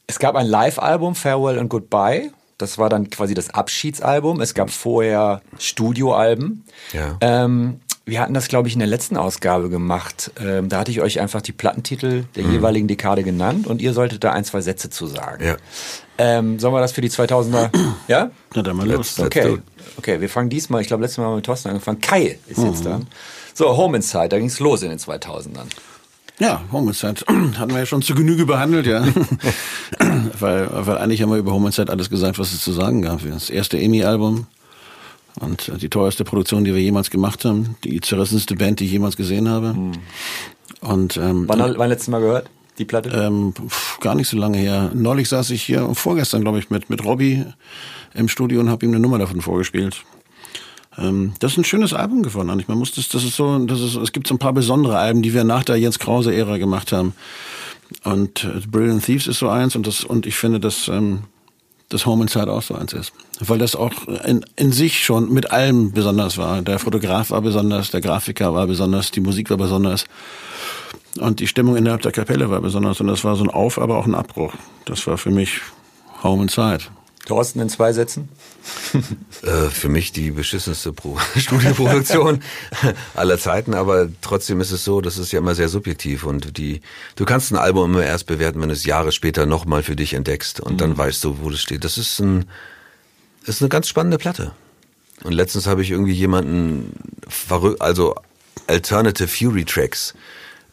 [0.06, 2.32] es gab ein Live-Album, Farewell and Goodbye.
[2.58, 4.40] Das war dann quasi das Abschiedsalbum.
[4.40, 6.64] Es gab vorher Studioalben.
[6.92, 7.16] Ja.
[7.20, 10.32] Ähm, wir hatten das, glaube ich, in der letzten Ausgabe gemacht.
[10.40, 14.24] Ähm, da hatte ich euch einfach die Plattentitel der jeweiligen Dekade genannt und ihr solltet
[14.24, 15.44] da ein, zwei Sätze zu sagen.
[15.44, 15.56] Ja.
[16.18, 17.70] Ähm, sollen wir das für die 2000er?
[18.08, 18.30] ja?
[18.54, 19.18] Na dann mal los.
[19.20, 19.58] Okay.
[19.98, 22.00] Okay, wir fangen diesmal, ich glaube, letztes Mal haben wir mit Thorsten angefangen.
[22.00, 23.06] Kai ist jetzt dran.
[23.54, 25.66] So, Home Inside, da ging's los in den 2000ern.
[26.38, 27.24] Ja, Homicide
[27.58, 29.04] hatten wir ja schon zu Genüge behandelt, ja.
[30.40, 33.20] weil, weil eigentlich haben wir über Homicide alles gesagt, was es zu sagen gab.
[33.24, 34.46] Das erste EMI-Album
[35.40, 37.76] und die teuerste Produktion, die wir jemals gemacht haben.
[37.84, 39.74] Die zerrissenste Band, die ich jemals gesehen habe.
[40.80, 43.10] Und ähm, Wann, wann letztes Mal gehört, die Platte?
[43.10, 44.90] ähm, pf, gar nicht so lange her.
[44.94, 47.44] Neulich saß ich hier, vorgestern glaube ich, mit, mit Robbie
[48.14, 50.04] im Studio und habe ihm eine Nummer davon vorgespielt.
[50.98, 52.50] Ähm, das ist ein schönes Album geworden.
[52.50, 52.68] eigentlich.
[52.68, 55.22] Man muss das, das ist so, das ist, es gibt so ein paar besondere Alben,
[55.22, 57.14] die wir nach der Jens Krause Ära gemacht haben.
[58.04, 61.20] Und äh, Brilliant Thieves ist so eins und das und ich finde, dass ähm,
[61.92, 63.92] das Home Inside auch so eins ist, weil das auch
[64.24, 66.62] in, in sich schon mit allem besonders war.
[66.62, 70.04] Der Fotograf war besonders, der Grafiker war besonders, die Musik war besonders
[71.20, 73.98] und die Stimmung innerhalb der Kapelle war besonders und das war so ein Auf, aber
[73.98, 74.54] auch ein Abbruch.
[74.84, 75.60] Das war für mich
[76.22, 76.84] Home Inside.
[77.26, 78.28] Thorsten in zwei Sätzen?
[79.42, 82.44] Äh, für mich die beschissenste Pro Studioproduktion
[83.14, 86.80] aller Zeiten, aber trotzdem ist es so, das ist ja immer sehr subjektiv und die,
[87.16, 90.14] du kannst ein Album immer erst bewerten, wenn du es Jahre später nochmal für dich
[90.14, 91.82] entdeckst und dann weißt du, wo das steht.
[91.82, 92.44] Das ist ein,
[93.44, 94.52] das ist eine ganz spannende Platte.
[95.24, 96.92] Und letztens habe ich irgendwie jemanden
[97.80, 98.14] also
[98.68, 100.14] Alternative Fury Tracks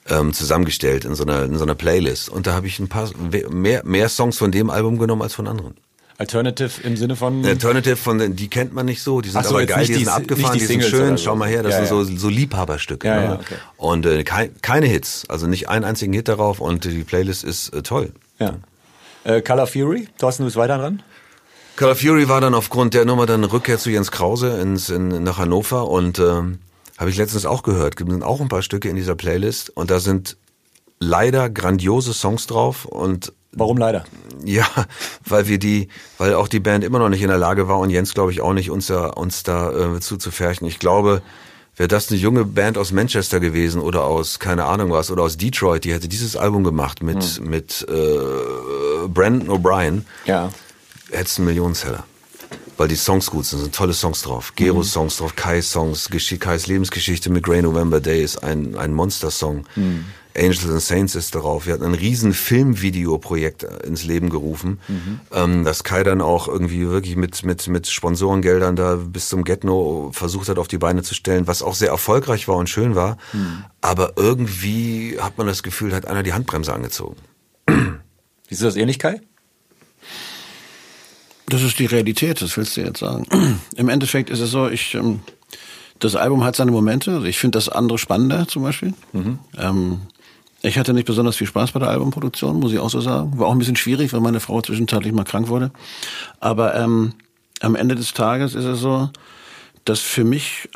[0.07, 3.09] ähm, zusammengestellt in so einer in so einer Playlist und da habe ich ein paar
[3.49, 5.75] mehr mehr Songs von dem Album genommen als von anderen.
[6.19, 7.43] Alternative im Sinne von.
[7.45, 9.99] Alternative von den, die kennt man nicht so, die sind so, aber geil, die, die-
[9.99, 12.03] sind abgefahren, die die, sind schön, schau mal her, das Ja, sind ja.
[12.05, 13.07] so so Liebhaberstücke.
[13.07, 13.39] Ja, ne?
[13.39, 13.55] okay.
[13.77, 17.69] Und äh, kei, keine Hits, also nicht einen einzigen Hit darauf und die Playlist ist
[17.73, 18.11] äh, toll.
[18.37, 18.55] ja.
[19.25, 21.03] Äh, Color Fury, Thorsten, du bist weiter dran?
[21.75, 25.23] Call of Fury war dann aufgrund der Nummer dann Rückkehr zu Jens Krause ins, in,
[25.23, 26.59] nach Hannover und ähm,
[26.97, 27.95] habe ich letztens auch gehört.
[27.97, 30.35] Gibt sind auch ein paar Stücke in dieser Playlist und da sind
[30.99, 34.05] leider grandiose Songs drauf und Warum leider?
[34.45, 34.67] Ja,
[35.25, 37.89] weil wir die, weil auch die Band immer noch nicht in der Lage war und
[37.89, 40.67] Jens glaube ich auch nicht, uns da, uns da äh, zuzufärchen.
[40.67, 41.21] Ich glaube,
[41.75, 45.37] wäre das eine junge Band aus Manchester gewesen oder aus keine Ahnung was oder aus
[45.37, 50.49] Detroit, die hätte dieses Album gemacht mit mit äh, Brandon O'Brien, Ja.
[51.11, 52.03] hätte einen Millionenseller.
[52.77, 54.53] Weil die Songs gut sind, sind tolle Songs drauf.
[54.55, 58.93] Geros Songs drauf, Kais Songs, Gesch Kais Lebensgeschichte mit Grey November Day ist ein, ein
[58.93, 59.65] Monster-Song.
[60.39, 61.65] Angels and Saints ist darauf.
[61.65, 64.79] Wir hatten ein riesen Filmvideoprojekt ins Leben gerufen,
[65.31, 70.11] ähm, das Kai dann auch irgendwie wirklich mit, mit, mit Sponsorengeldern da bis zum Get-No
[70.13, 73.17] versucht hat, auf die Beine zu stellen, was auch sehr erfolgreich war und schön war.
[73.81, 77.17] Aber irgendwie hat man das Gefühl, hat einer die Handbremse angezogen.
[78.49, 79.21] Siehst du das ähnlich, Kai?
[81.47, 83.25] Das ist die Realität, das willst du jetzt sagen.
[83.75, 85.21] Im Endeffekt ist es so, ich, ähm,
[85.99, 87.11] das Album hat seine Momente.
[87.11, 88.93] Also ich finde das andere spannender zum Beispiel.
[89.57, 90.01] Ähm,
[90.61, 93.37] ich hatte nicht besonders viel Spaß bei der Albumproduktion, muss ich auch so sagen.
[93.37, 95.71] War auch ein bisschen schwierig, weil meine Frau zwischenzeitlich mal krank wurde.
[96.39, 97.13] Aber ähm,
[97.61, 99.09] am Ende des Tages ist es so,
[99.85, 100.69] dass für mich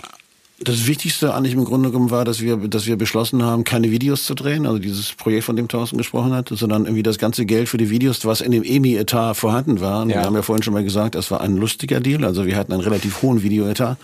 [0.60, 4.26] das Wichtigste eigentlich im Grunde genommen war, dass wir, dass wir beschlossen haben, keine Videos
[4.26, 7.68] zu drehen, also dieses Projekt, von dem Thorsten gesprochen hat, sondern irgendwie das ganze Geld
[7.68, 10.04] für die Videos, was in dem EMI-Etat vorhanden war.
[10.04, 10.16] Ja.
[10.16, 12.72] Wir haben ja vorhin schon mal gesagt, das war ein lustiger Deal, also wir hatten
[12.72, 13.98] einen relativ hohen Videoetat.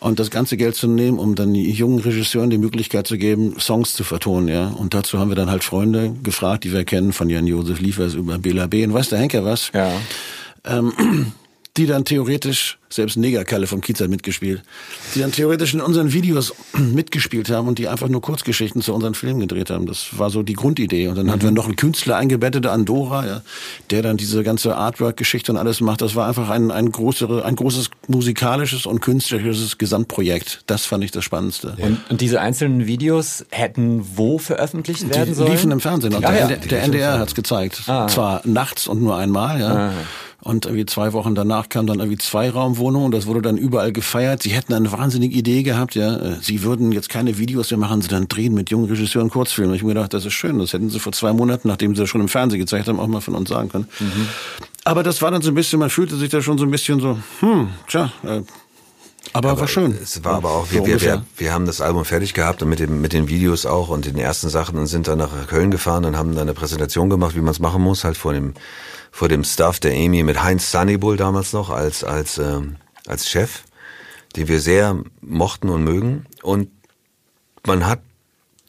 [0.00, 3.94] Und das ganze Geld zu nehmen, um dann jungen Regisseuren die Möglichkeit zu geben, Songs
[3.94, 4.68] zu vertonen, ja.
[4.68, 8.38] Und dazu haben wir dann halt Freunde gefragt, die wir kennen, von Jan-Josef Liefers über
[8.38, 8.84] Bela B.
[8.84, 9.72] und weiß der Henker was.
[9.74, 9.90] Ja.
[10.64, 11.32] Ähm,
[11.78, 14.62] die dann theoretisch, selbst Negerkalle vom Kiez hat mitgespielt,
[15.14, 19.14] die dann theoretisch in unseren Videos mitgespielt haben und die einfach nur Kurzgeschichten zu unseren
[19.14, 19.86] Filmen gedreht haben.
[19.86, 21.06] Das war so die Grundidee.
[21.08, 21.30] Und dann mhm.
[21.30, 23.42] hatten wir noch einen Künstler eingebettet, Andorra, ja,
[23.90, 26.02] der dann diese ganze Artwork-Geschichte und alles macht.
[26.02, 30.62] Das war einfach ein, ein, größere, ein großes musikalisches und künstlerisches Gesamtprojekt.
[30.66, 31.76] Das fand ich das Spannendste.
[31.78, 35.46] Und, und diese einzelnen Videos hätten wo veröffentlicht werden sollen?
[35.46, 36.14] Die liefen im Fernsehen.
[36.14, 36.56] Und ah, der, ja.
[36.56, 37.82] der NDR hat's gezeigt.
[37.86, 38.08] Ah.
[38.08, 39.90] Zwar nachts und nur einmal, ja.
[39.90, 39.92] Ah.
[40.40, 44.42] Und irgendwie zwei Wochen danach kam dann irgendwie Zweiraumwohnung und das wurde dann überall gefeiert.
[44.42, 46.16] Sie hätten eine wahnsinnige Idee gehabt, ja.
[46.16, 49.74] Äh, sie würden jetzt keine Videos mehr machen, sondern drehen mit jungen Regisseuren Kurzfilme.
[49.74, 50.58] Ich habe mir gedacht, das ist schön.
[50.60, 53.08] Das hätten sie vor zwei Monaten, nachdem sie das schon im Fernsehen gezeigt haben, auch
[53.08, 53.88] mal von uns sagen können.
[53.98, 54.28] Mhm.
[54.84, 57.00] Aber das war dann so ein bisschen, man fühlte sich da schon so ein bisschen
[57.00, 58.42] so, hm, tja, äh,
[59.32, 59.96] aber, aber war schön.
[60.00, 62.78] Es war aber auch, wir, wir, wir, wir haben das Album fertig gehabt und mit,
[62.78, 66.04] dem, mit den Videos auch und den ersten Sachen und sind dann nach Köln gefahren
[66.04, 68.54] und haben dann eine Präsentation gemacht, wie man es machen muss, halt vor dem
[69.10, 73.62] vor dem Staff der Amy mit Heinz Sunnybull damals noch als, als, ähm, als Chef,
[74.36, 76.26] den wir sehr mochten und mögen.
[76.42, 76.70] Und
[77.66, 78.00] man hat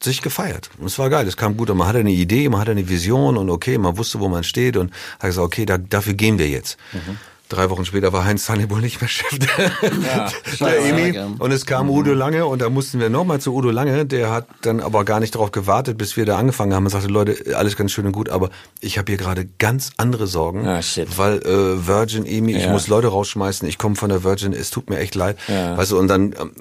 [0.02, 0.70] sich gefeiert.
[0.78, 1.70] Und es war geil, es kam gut.
[1.70, 4.44] Und man hatte eine Idee, man hatte eine Vision und okay, man wusste, wo man
[4.44, 6.78] steht und hat gesagt, okay, da, dafür gehen wir jetzt.
[6.92, 7.18] Mhm.
[7.50, 9.72] Drei Wochen später war Heinz Hannibal nicht mehr Chef der,
[10.08, 11.18] ja, der Emi.
[11.38, 11.92] Und es kam mhm.
[11.92, 14.06] Udo Lange und da mussten wir nochmal zu Udo Lange.
[14.06, 17.08] Der hat dann aber gar nicht darauf gewartet, bis wir da angefangen haben und sagte,
[17.08, 20.80] Leute, alles ganz schön und gut, aber ich habe hier gerade ganz andere Sorgen, ah,
[21.16, 22.58] weil äh, Virgin Emi, ja.
[22.58, 25.36] ich muss Leute rausschmeißen, ich komme von der Virgin, es tut mir echt leid.
[25.48, 25.76] Ja.
[25.76, 26.52] Weißt du, und dann ähm,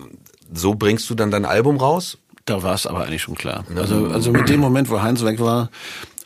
[0.52, 2.17] so bringst du dann dein Album raus?
[2.45, 3.63] Da war es aber eigentlich schon klar.
[3.75, 5.69] Also, also mit dem Moment, wo Heinz weg war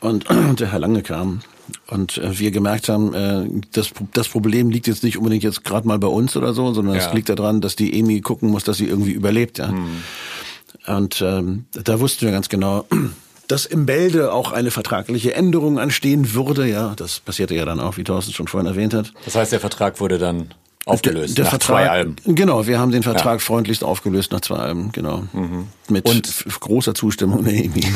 [0.00, 0.24] und
[0.58, 1.40] der Herr Lange kam,
[1.88, 5.86] und äh, wir gemerkt haben, äh, das, das Problem liegt jetzt nicht unbedingt jetzt gerade
[5.86, 8.76] mal bei uns oder so, sondern es liegt daran, dass die Emi gucken muss, dass
[8.76, 9.58] sie irgendwie überlebt.
[9.58, 9.68] Ja.
[9.68, 10.02] Hm.
[10.86, 12.86] Und ähm, da wussten wir ganz genau,
[13.48, 16.66] dass im Bälde auch eine vertragliche Änderung anstehen würde.
[16.66, 19.12] Ja, das passierte ja dann auch, wie Thorsten schon vorhin erwähnt hat.
[19.24, 20.52] Das heißt, der Vertrag wurde dann
[20.86, 22.16] aufgelöst der, der nach Vertrag, zwei Alben.
[22.26, 23.44] Genau, wir haben den Vertrag ja.
[23.44, 25.24] freundlichst aufgelöst nach zwei Alben, genau.
[25.32, 25.68] Mhm.
[25.88, 27.84] Mit Und großer Zustimmung der Emi.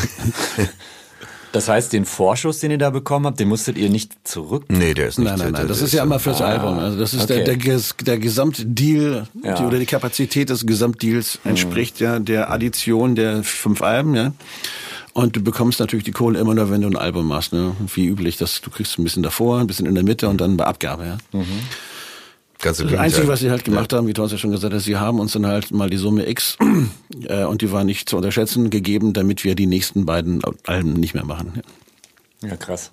[1.52, 4.64] Das heißt, den Vorschuss, den ihr da bekommen habt, den musstet ihr nicht zurück?
[4.68, 5.28] Nee, der ist nicht.
[5.28, 5.68] Nein, nein, nein.
[5.68, 6.78] Das ist ja immer fürs ah, Album.
[6.78, 7.44] Also das ist okay.
[7.44, 9.54] der, der, der Gesamtdeal ja.
[9.54, 11.50] die, oder die Kapazität des Gesamtdeals mhm.
[11.50, 14.32] entspricht ja der Addition der fünf Alben, ja.
[15.14, 17.74] Und du bekommst natürlich die Kohle immer nur, wenn du ein Album machst, ne?
[17.94, 20.56] Wie üblich, dass du kriegst ein bisschen davor, ein bisschen in der Mitte und dann
[20.56, 21.18] bei Abgabe, ja.
[21.32, 21.46] Mhm.
[22.60, 23.98] Ganz das Einzige, was sie halt gemacht ja.
[23.98, 26.28] haben, wie Thorsten ja schon gesagt hat, sie haben uns dann halt mal die Summe
[26.28, 26.56] X,
[27.28, 31.14] äh, und die war nicht zu unterschätzen, gegeben, damit wir die nächsten beiden Alben nicht
[31.14, 31.62] mehr machen.
[32.42, 32.90] Ja, ja krass.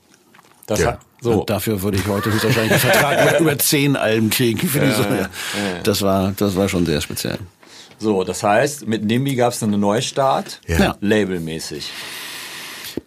[0.68, 0.94] Das ja.
[0.94, 1.40] Hat, so.
[1.42, 5.30] Und dafür würde ich heute höchstwahrscheinlich einen Vertrag über zehn Alben kriegen für die Summe.
[5.84, 7.40] Das war, das war schon sehr speziell.
[7.98, 10.98] So, das heißt, mit NIMBY gab es einen Neustart, ja.
[11.02, 11.90] labelmäßig.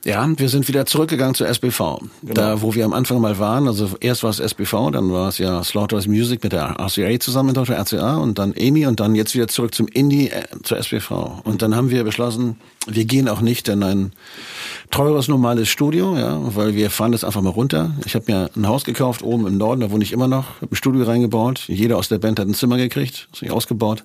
[0.08, 1.98] Ja, wir sind wieder zurückgegangen zur SBV.
[2.22, 2.32] Genau.
[2.32, 5.36] Da, wo wir am Anfang mal waren, also erst war es SBV, dann war es
[5.36, 9.14] ja Slaughterhouse Music mit der RCA zusammen in Deutschland, RCA und dann EMI und dann
[9.14, 11.42] jetzt wieder zurück zum Indie, äh, zur SBV.
[11.44, 14.12] Und dann haben wir beschlossen, wir gehen auch nicht in ein
[14.90, 17.94] teures normales Studio, ja, weil wir fahren das einfach mal runter.
[18.06, 20.72] Ich habe mir ein Haus gekauft oben im Norden, da wohne ich immer noch, hab
[20.72, 21.64] ein Studio reingebaut.
[21.66, 24.04] Jeder aus der Band hat ein Zimmer gekriegt, ist ausgebaut.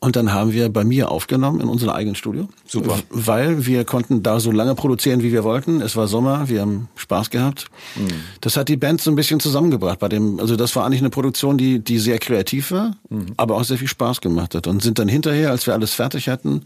[0.00, 2.48] Und dann haben wir bei mir aufgenommen in unserem eigenen Studio.
[2.66, 2.98] Super.
[3.10, 5.80] Weil wir konnten da so lange produzieren, wie wir wollten.
[5.80, 7.66] Es war Sommer, wir haben Spaß gehabt.
[7.96, 8.08] Mhm.
[8.40, 11.10] Das hat die Band so ein bisschen zusammengebracht bei dem, also das war eigentlich eine
[11.10, 13.26] Produktion, die, die sehr kreativ war, mhm.
[13.36, 14.66] aber auch sehr viel Spaß gemacht hat.
[14.66, 16.62] Und sind dann hinterher, als wir alles fertig hatten,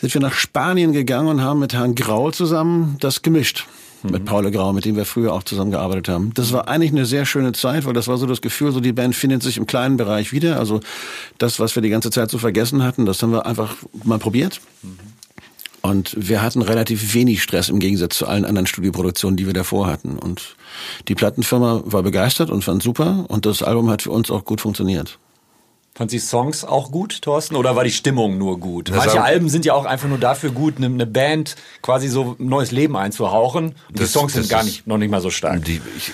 [0.00, 3.66] sind wir nach Spanien gegangen und haben mit Herrn Grau zusammen das gemischt.
[4.02, 4.10] Mhm.
[4.10, 6.32] Mit Paul Grau, mit dem wir früher auch zusammengearbeitet haben.
[6.34, 8.92] Das war eigentlich eine sehr schöne Zeit, weil das war so das Gefühl, so die
[8.92, 10.58] Band findet sich im kleinen Bereich wieder.
[10.58, 10.80] Also
[11.38, 14.60] das, was wir die ganze Zeit so vergessen hatten, das haben wir einfach mal probiert.
[14.82, 14.98] Mhm.
[15.82, 19.88] Und wir hatten relativ wenig Stress im Gegensatz zu allen anderen Studioproduktionen, die wir davor
[19.88, 20.16] hatten.
[20.16, 20.56] Und
[21.08, 23.24] die Plattenfirma war begeistert und fand super.
[23.28, 25.18] Und das Album hat für uns auch gut funktioniert.
[25.94, 28.88] Fand sie Songs auch gut, Thorsten, oder war die Stimmung nur gut?
[28.88, 32.36] Das Manche Alben sind ja auch einfach nur dafür gut, eine, eine Band quasi so
[32.38, 33.74] ein neues Leben einzuhauchen.
[33.88, 35.64] Und das, die Songs sind gar nicht, noch nicht mal so stark.
[35.66, 36.12] Die, ich,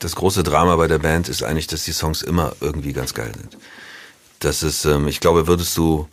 [0.00, 3.32] das große Drama bei der Band ist eigentlich, dass die Songs immer irgendwie ganz geil
[3.34, 3.56] sind.
[4.40, 6.06] Das ist, ähm, ich glaube, würdest du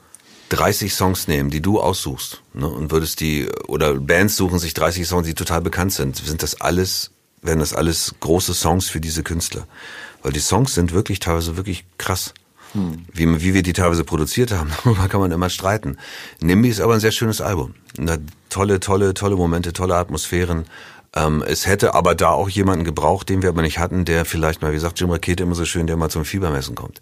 [0.49, 5.08] 30 Songs nehmen, die du aussuchst, ne, und würdest die, oder Bands suchen sich 30
[5.08, 9.23] Songs, die total bekannt sind, sind das alles, werden das alles große Songs für diese
[9.23, 9.67] Künstler.
[10.21, 12.34] Weil die Songs sind wirklich teilweise wirklich krass.
[12.73, 13.05] Hm.
[13.13, 15.97] Wie, wie wir die teilweise produziert haben, darüber kann man immer streiten.
[16.41, 17.75] Nimby ist aber ein sehr schönes Album.
[17.97, 20.65] Eine tolle, tolle, tolle Momente, tolle Atmosphären.
[21.15, 24.62] Ähm, es hätte aber da auch jemanden gebraucht, den wir aber nicht hatten, der vielleicht
[24.62, 27.01] mal, wie sagt Jim Rakete immer so schön, der mal zum Fiebermessen kommt.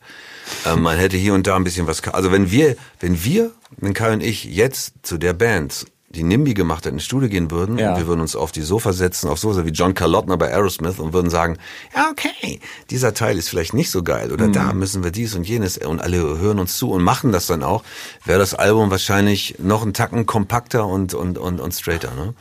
[0.65, 3.93] Ähm, man hätte hier und da ein bisschen was, also wenn wir, wenn wir, wenn
[3.93, 7.79] Kai und ich jetzt zu der Band die NIMBY gemacht hat, ins Studio gehen würden
[7.79, 7.93] Ja.
[7.93, 10.99] und wir würden uns auf die Sofa setzen, auf Sofa wie John Carlottner bei Aerosmith
[10.99, 11.57] und würden sagen,
[11.95, 12.59] ja okay,
[12.91, 15.99] dieser Teil ist vielleicht nicht so geil oder da müssen wir dies und jenes und
[16.01, 17.83] alle hören uns zu und machen das dann auch,
[18.25, 22.13] wäre das Album wahrscheinlich noch einen Tacken kompakter und, und, und, und straighter.
[22.13, 22.35] Ne?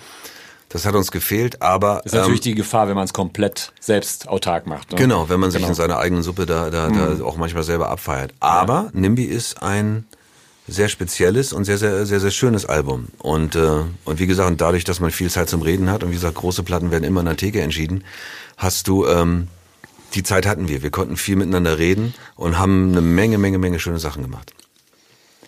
[0.73, 3.73] Das hat uns gefehlt, aber Das ist natürlich ähm, die Gefahr, wenn man es komplett
[3.79, 4.93] selbst autark macht.
[4.93, 4.97] Ne?
[4.99, 5.69] Genau, wenn man sich Genau.
[5.69, 8.33] in seiner eigenen Suppe da, da, da auch manchmal selber abfeiert.
[8.41, 10.07] Aber NIMBY ist ein
[10.67, 13.09] sehr spezielles und sehr, sehr, sehr, sehr schönes Album.
[13.19, 16.15] Und, äh, und wie gesagt, dadurch, dass man viel Zeit zum Reden hat und wie
[16.15, 18.05] gesagt, große Platten werden immer in der Theke entschieden,
[18.57, 19.49] hast du, ähm,
[20.15, 20.83] die Zeit hatten wir.
[20.83, 24.55] Wir konnten viel miteinander reden und haben eine Menge, Menge, Menge schöne Sachen gemacht.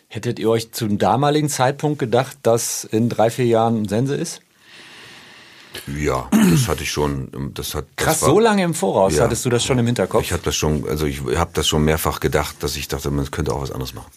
[0.08, 4.40] Hättet ihr euch zum damaligen Zeitpunkt gedacht, dass in drei, vier Jahren Sense ist?
[5.96, 7.28] Ja, das hatte ich schon.
[7.54, 9.24] Das hat das Krass, war- so lange im Voraus Ja.
[9.24, 10.22] hattest du das schon im Hinterkopf?
[10.22, 13.30] Ich habe das schon, also ich habe das schon mehrfach gedacht, dass ich dachte, man
[13.30, 14.10] könnte auch was anderes machen.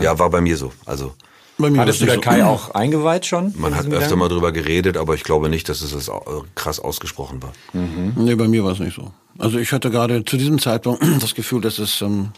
[0.00, 0.72] Ja, war bei mir so.
[0.86, 1.14] Also
[1.58, 3.52] Bei mir Hattest du der Kai auch eingeweiht schon?
[3.56, 4.18] man hat öfter Gedanken?
[4.20, 7.52] mal drüber geredet, aber ich glaube nicht, dass es das au- krass ausgesprochen war.
[7.72, 9.10] Nee, bei mir war es nicht so.
[9.38, 12.28] Also ich hatte gerade zu diesem Zeitpunkt das Gefühl, dass es, ähm,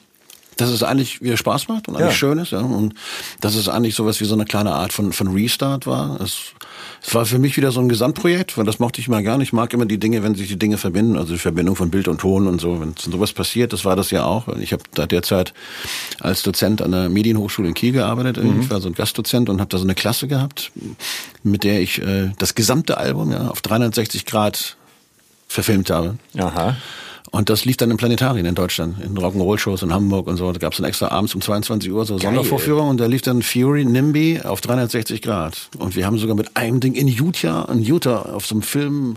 [0.60, 2.14] dass es eigentlich wieder Spaß macht und eigentlich Ja.
[2.16, 2.52] schön ist.
[2.52, 2.60] Ja?
[2.60, 2.94] Und
[3.40, 6.20] dass es eigentlich sowas wie so eine kleine Art von, von Restart war.
[6.20, 6.38] Es,
[7.02, 9.48] es war für mich wieder so ein Gesamtprojekt, weil das mochte ich mal gar nicht.
[9.48, 12.08] Ich mag immer die Dinge, wenn sich die Dinge verbinden, also die Verbindung von Bild
[12.08, 12.80] und Ton und so.
[12.80, 14.48] Wenn sowas passiert, das war das ja auch.
[14.58, 15.54] Ich habe da derzeit
[16.20, 18.38] als Dozent an der Medienhochschule in Kiel gearbeitet.
[18.60, 20.72] Ich war so ein Gastdozent und habe da so eine Klasse gehabt,
[21.42, 24.76] mit der ich äh, das gesamte Album ja, auf 360 Grad
[25.48, 26.16] verfilmt habe.
[26.38, 26.76] Aha.
[27.30, 30.50] Und das lief dann im Planetarien in Deutschland, in Rock'n'Roll-Shows in Hamburg und so.
[30.50, 33.42] Da gab es dann extra abends um 22 Uhr so Sondervorführung und da lief dann
[33.42, 35.68] Fury NIMBY auf 360 Grad.
[35.78, 39.16] Und wir haben sogar mit einem Ding in Utah, in Utah auf so einem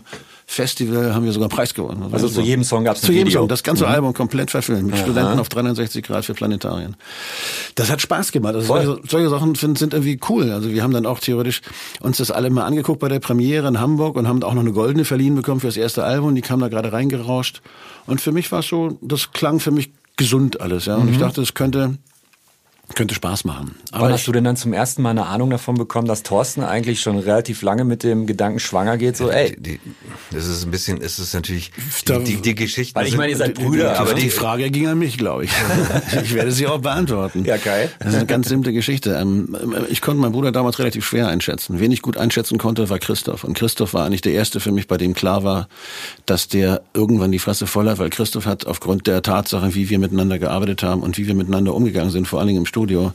[0.53, 2.09] Filmfestival haben wir sogar einen Preis gewonnen.
[2.11, 3.41] Also zu jedem Song gab's ein Zu jedem Video.
[3.41, 3.89] Song, das ganze Mhm.
[3.91, 6.95] Album komplett verfilmt, mit Studenten auf 360 Grad für Planetarien.
[7.75, 8.53] Das hat Spaß gemacht.
[8.55, 10.51] Also solche, solche Sachen sind, sind irgendwie cool.
[10.51, 11.61] Also wir haben dann auch theoretisch
[12.01, 14.73] uns das alle mal angeguckt bei der Premiere in Hamburg und haben auch noch eine
[14.73, 16.35] goldene verliehen bekommen für das erste Album.
[16.35, 17.61] Die kam da gerade reingerauscht.
[18.05, 20.85] Und für mich war es so, das klang für mich gesund alles.
[20.85, 20.97] Ja.
[20.97, 21.97] Und ich dachte, es könnte,
[22.95, 23.75] könnte Spaß machen.
[23.91, 26.23] Wann Aber hast ich, du denn dann zum ersten Mal eine Ahnung davon bekommen, dass
[26.23, 29.17] Thorsten eigentlich schon relativ lange mit dem Gedanken schwanger geht?
[29.17, 29.79] So, ey, Die,
[30.31, 31.71] das ist ein bisschen, ist es natürlich,
[32.07, 34.99] die, die, die Geschichten Weil ich meine, ihr seid Brüder, aber die Frage ging an
[34.99, 35.51] mich, glaube ich.
[36.23, 37.45] ich werde sie auch beantworten.
[37.45, 37.89] Ja, geil.
[37.99, 39.17] Das ist eine ganz simple Geschichte.
[39.19, 39.55] Ähm,
[39.89, 41.79] Ich konnte meinen Bruder damals relativ schwer einschätzen.
[41.79, 43.43] Wen ich gut einschätzen konnte, war Christoph.
[43.43, 45.67] Und Christoph war eigentlich der Erste für mich, bei dem klar war,
[46.25, 49.99] dass der irgendwann die Fresse voll hat, weil Christoph hat aufgrund der Tatsache, wie wir
[49.99, 53.13] miteinander gearbeitet haben und wie wir miteinander umgegangen sind, vor allen Dingen im Studio,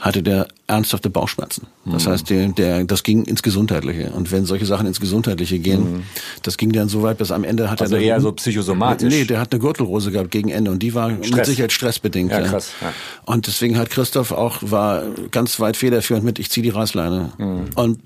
[0.00, 1.66] hatte der ernsthafte Bauchschmerzen.
[1.84, 1.92] Mhm.
[1.92, 4.10] Das heißt, der, der, das ging ins Gesundheitliche.
[4.12, 6.04] Und wenn solche Sachen ins Gesundheitliche gehen,
[6.42, 7.84] das ging dann so weit, bis am Ende hat Mhm.
[7.84, 8.02] Also er...
[8.02, 9.12] eher so psychosomatisch.
[9.12, 11.48] Nee, der hat eine Gürtelrose gehabt gegen Ende und die war mit Stress.
[11.48, 12.30] Sicherheit stressbedingt.
[12.30, 12.92] Ja, krass, ja.
[13.26, 17.32] Und deswegen hat Christoph auch, war ganz weit federführend mit, ich zieh die Reißleine.
[17.36, 17.70] Mhm.
[17.74, 18.00] Und,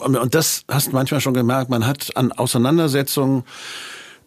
[0.00, 3.44] und, das hast manchmal schon gemerkt, man hat an Auseinandersetzungen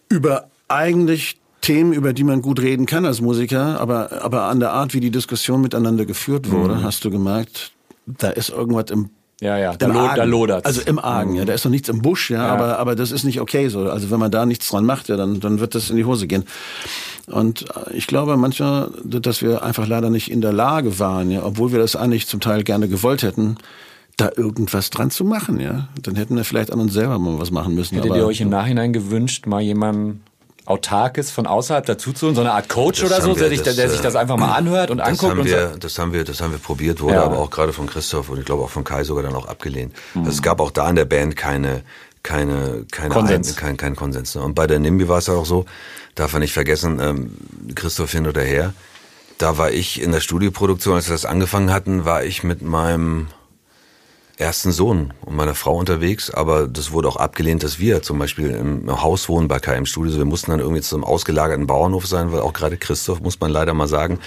[0.09, 4.71] über eigentlich Themen, über die man gut reden kann als Musiker, aber, aber an der
[4.73, 6.83] Art, wie die Diskussion miteinander geführt wurde, Mhm.
[6.83, 7.71] hast du gemerkt,
[8.05, 9.09] da ist irgendwas im
[9.41, 10.65] Ja, ja, da, lo da lodert's.
[10.65, 11.43] Also im Argen, ja.
[11.45, 12.53] Da ist noch nichts im Busch, ja, Ja.
[12.53, 13.89] Aber, aber das ist nicht okay so.
[13.89, 16.27] Also wenn man da nichts dran macht, ja, dann, dann wird das in die Hose
[16.27, 16.43] gehen.
[17.27, 21.43] Und äh, ich glaube manchmal, dass wir einfach leider nicht in der Lage waren, ja,
[21.43, 23.57] obwohl wir das eigentlich zum Teil gerne gewollt hätten,
[24.17, 25.87] da irgendwas dran zu machen, ja.
[26.01, 27.95] Dann hätten wir vielleicht an uns selber mal was machen müssen.
[27.95, 30.21] Hättet aber ihr euch im Nachhinein gewünscht, mal jemanden
[30.65, 33.61] Autarkes von außerhalb dazu zu so eine Art Coach Das oder so, wir, der, sich,
[33.61, 35.83] das, der sich äh, das einfach mal anhört und Das anguckt haben und wir, sagt,
[35.83, 37.23] das haben wir, das haben wir probiert, wurde Ja.
[37.23, 39.93] aber auch gerade von Christoph und ich glaube auch von Kai sogar dann auch abgelehnt.
[40.13, 40.21] Mhm.
[40.21, 41.83] Also es gab auch da in der Band keine,
[42.23, 43.49] keine, keine Konsens.
[43.49, 44.35] Ein, kein, kein Konsens.
[44.35, 44.41] Ne?
[44.41, 45.65] Und bei der Nimbi war es auch so,
[46.15, 47.37] darf man nicht vergessen, ähm,
[47.75, 48.73] Christoph hin oder her,
[49.39, 53.27] da war ich in der Studioproduktion, als wir das angefangen hatten, war ich mit meinem
[54.37, 58.49] ersten Sohn und meiner Frau unterwegs, aber das wurde auch abgelehnt, dass wir zum Beispiel
[58.49, 60.17] im Haus wohnen bei im Studio.
[60.17, 63.51] Wir mussten dann irgendwie zu einem ausgelagerten Bauernhof sein, weil auch gerade Christoph, muss man
[63.51, 64.19] leider mal sagen,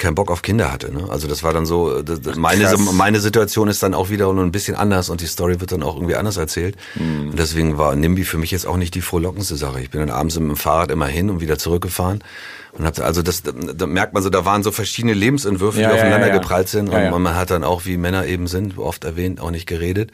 [0.00, 0.92] keinen Bock auf Kinder hatte.
[0.92, 1.06] Ne?
[1.08, 2.92] Also das war dann so, das, das- meine, krass.
[2.92, 5.84] meine Situation ist dann auch wieder nur ein bisschen anders und die Story wird dann
[5.84, 6.76] auch irgendwie anders erzählt.
[6.96, 9.80] Und deswegen war NIMBY für mich jetzt auch nicht die frohlockendste Sache.
[9.80, 12.24] Ich bin dann abends mit dem Fahrrad immer hin und wieder zurückgefahren.
[12.72, 15.94] Und hab, also das, da merkt man so, da waren so verschiedene Lebensentwürfe, Ja, die
[15.96, 16.88] ja, aufeinander ja, geprallt sind.
[16.88, 20.10] Und man hat dann auch, wie Männer eben sind, oft erwähnt, auch nicht geredet.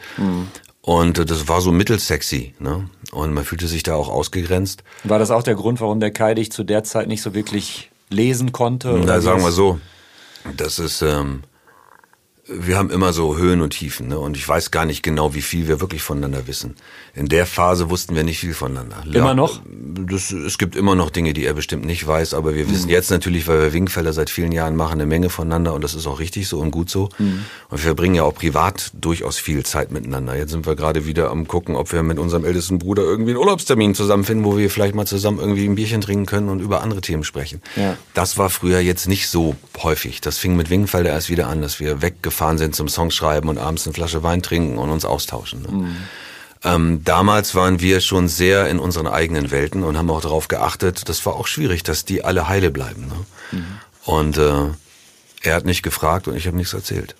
[0.80, 2.54] Und äh, das war so mittelsexy.
[2.58, 2.88] Ne?
[3.12, 4.82] Und man fühlte sich da auch ausgegrenzt.
[5.04, 7.90] war das auch der Grund, warum der Kai dich zu der Zeit nicht so wirklich
[8.10, 8.88] lesen konnte?
[9.04, 9.80] Na, sagen wir so,
[10.56, 11.42] das ist, ähm,
[12.48, 14.18] wir haben immer so Höhen und Tiefen, ne?
[14.18, 16.76] Und ich weiß gar nicht genau, wie viel wir wirklich voneinander wissen.
[17.12, 19.02] In der Phase wussten wir nicht viel voneinander.
[19.12, 19.60] Immer noch?
[19.66, 23.10] Das, es gibt immer noch Dinge, die er bestimmt nicht weiß, aber wir wissen jetzt
[23.10, 26.20] natürlich, weil wir Wingfelder seit vielen Jahren machen, eine Menge voneinander und das ist auch
[26.20, 27.08] richtig so und gut so.
[27.18, 30.36] Und wir verbringen ja auch privat durchaus viel Zeit miteinander.
[30.36, 33.40] Jetzt sind wir gerade wieder am gucken, ob wir mit unserem ältesten Bruder irgendwie einen
[33.40, 37.00] Urlaubstermin zusammenfinden, wo wir vielleicht mal zusammen irgendwie ein Bierchen trinken können und über andere
[37.00, 37.60] Themen sprechen.
[37.74, 37.96] Ja.
[38.14, 40.20] Das war früher jetzt nicht so häufig.
[40.20, 43.86] Das fing mit Wingfelder erst wieder an, dass wir weggefahren sind zum Songschreiben und abends
[43.86, 45.62] eine Flasche Wein trinken und uns austauschen.
[45.62, 45.96] Ne?
[46.64, 51.08] Ähm, damals waren wir schon sehr in unseren eigenen Welten und haben auch darauf geachtet,
[51.08, 53.06] das war auch schwierig, dass die alle heile bleiben.
[53.06, 53.62] Ne?
[54.04, 54.70] Und äh,
[55.42, 57.14] er hat nicht gefragt und ich habe nichts erzählt.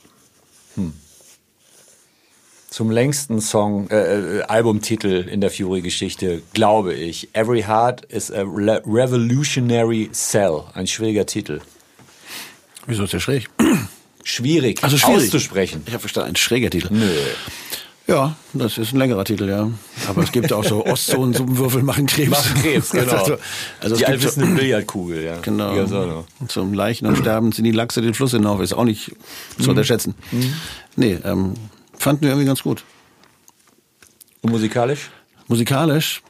[2.69, 7.31] Zum längsten Song, äh, äh, Albumtitel in der Fury-Geschichte, glaube ich.
[7.33, 10.65] Every Heart is a Re Revolutionary Cell.
[10.75, 11.61] Ein schwieriger Titel.
[12.87, 13.49] Wieso ist der schräg?
[14.29, 15.27] Schwierig, Also schwierig.
[15.27, 15.83] auszusprechen.
[15.87, 16.89] Ich habe verstanden, ein schräger Titel.
[16.93, 17.09] Nö.
[18.09, 19.71] Ja, das ist ein längerer Titel, ja.
[20.09, 22.31] Aber es gibt auch so Ostzonen, Suppenwürfel machen Krebs.
[22.31, 23.13] Machen Krebs, genau.
[23.13, 23.37] Also,
[23.81, 25.37] also Die gibt so, allwissende Billardkugel, ja.
[25.39, 25.75] genau.
[25.75, 26.27] Noch.
[26.49, 29.13] Zum Leichen und Sterben sind die Lachse den Fluss hinauf, ist auch nicht
[29.59, 29.63] Mhm.
[29.63, 30.15] zu unterschätzen.
[30.97, 31.55] Nee, ähm,
[31.97, 32.83] fanden wir irgendwie ganz gut.
[34.43, 35.11] Und musikalisch?
[35.47, 36.21] Musikalisch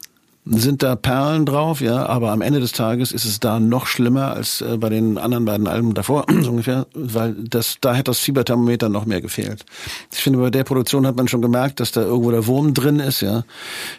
[0.49, 4.33] sind da Perlen drauf, ja, aber am Ende des Tages ist es da noch schlimmer
[4.33, 8.21] als äh, bei den anderen beiden Alben davor, so ungefähr, weil das, da hätte das
[8.21, 9.67] Fieberthermometer noch mehr gefehlt.
[10.13, 13.01] Ich finde, bei der Produktion hat man schon gemerkt, dass da irgendwo der Wurm drin
[13.01, 13.43] ist, ja.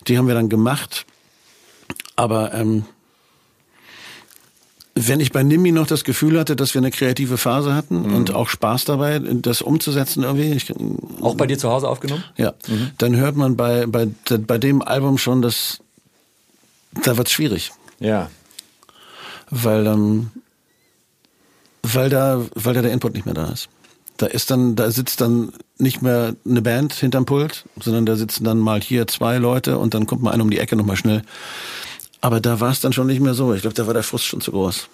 [0.07, 1.05] Die haben wir dann gemacht.
[2.15, 2.85] Aber ähm,
[4.95, 8.33] wenn ich bei Nimi noch das Gefühl hatte, dass wir eine kreative Phase hatten und
[8.33, 10.73] auch Spaß dabei, das umzusetzen irgendwie, ich,
[11.21, 12.23] Auch bei dir zu Hause aufgenommen?
[12.37, 12.53] ja,
[12.97, 14.07] dann hört man bei, bei,
[14.39, 15.79] bei dem Album schon, dass
[17.03, 18.29] da wird's schwierig, Ja.
[19.49, 20.31] weil, ähm,
[21.83, 23.69] weil da, weil da der Input nicht mehr da ist.
[24.17, 28.43] Da ist dann, da sitzt dann nicht mehr eine Band hinterm Pult, sondern da sitzen
[28.43, 31.21] dann mal hier zwei Leute und dann kommt mal einer um die Ecke nochmal schnell.
[32.19, 33.53] Aber da war es dann schon nicht mehr so.
[33.53, 34.87] Ich glaube, da war der Frust schon zu groß.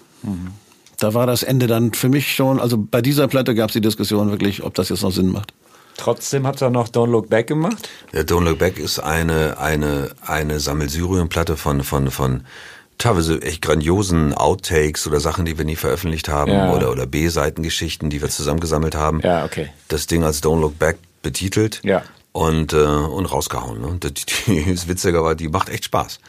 [0.99, 3.82] Da war das Ende dann für mich schon, also bei dieser Platte gab es die
[3.82, 5.54] Diskussion wirklich, ob das jetzt noch Sinn macht.
[5.98, 7.88] Trotzdem habt ihr noch Don't Look Back gemacht?
[8.14, 12.46] Der Don't Look Back ist eine, eine, eine Sammelsurienplatte von, von, von
[12.98, 16.74] teilweise echt grandiosen Outtakes oder Sachen, die wir nie veröffentlicht haben Ja.
[16.74, 19.22] oder, oder B-Seitengeschichten, die wir zusammengesammelt haben.
[19.22, 19.70] Ja, okay.
[19.88, 21.80] Das Ding als Don't Look Back betitelt.
[21.84, 22.04] Ja.
[22.36, 23.79] Und, äh, und rausgehauen.
[23.79, 23.99] Ne?
[24.01, 24.11] Die,
[24.65, 26.19] die, das Witzige war, die macht echt Spaß.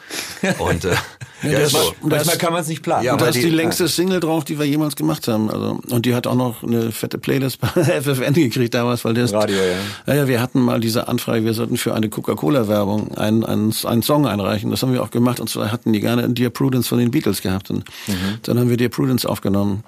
[0.59, 0.89] Und äh,
[1.41, 1.79] ja, das- ist so.
[2.03, 3.03] das- Manchmal kann man es nicht planen.
[3.05, 5.49] Ja, und da ist die- die längste Single drauf, die wir jemals gemacht haben.
[5.49, 7.67] Also, und die hat auch noch eine fette Playlist bei
[8.01, 9.63] FFN gekriegt damals, weil der ist, Radio, ja.
[10.05, 14.27] Naja, wir hatten mal diese Anfrage, wir sollten für eine Coca-Cola-Werbung einen, einen, einen Song
[14.27, 14.69] einreichen.
[14.69, 15.39] Das haben wir auch gemacht.
[15.39, 17.71] Und zwar hatten die gerne Dear Prudence von den Beatles gehabt.
[17.71, 17.83] Und
[18.43, 19.83] dann haben wir Dear Prudence aufgenommen.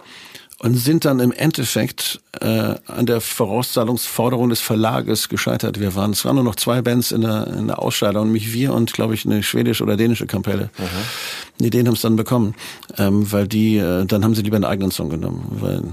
[0.60, 5.80] Und sind dann im Endeffekt äh, an der Vorauszahlungsforderung des Verlages gescheitert.
[5.80, 8.74] Wir waren, es waren nur noch zwei Bands in der, in der Ausscheidung, nämlich wir
[8.74, 10.70] und, glaube ich, eine schwedische oder dänische Kapelle.
[11.60, 12.56] Die den haben es dann bekommen,
[12.98, 15.84] ähm, weil die, äh, dann haben sie lieber einen eigenen Song genommen, weil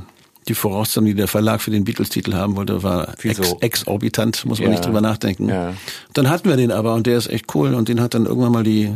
[0.49, 4.59] die Vorauszahlung, die der Verlag für den Beatles-Titel haben wollte, war ex so- exorbitant, muss
[4.61, 4.71] man Ja.
[4.73, 5.49] nicht drüber nachdenken.
[5.51, 5.75] Ja.
[6.15, 8.53] Dann hatten wir den aber und der ist echt cool und den hat dann irgendwann
[8.53, 8.91] mal die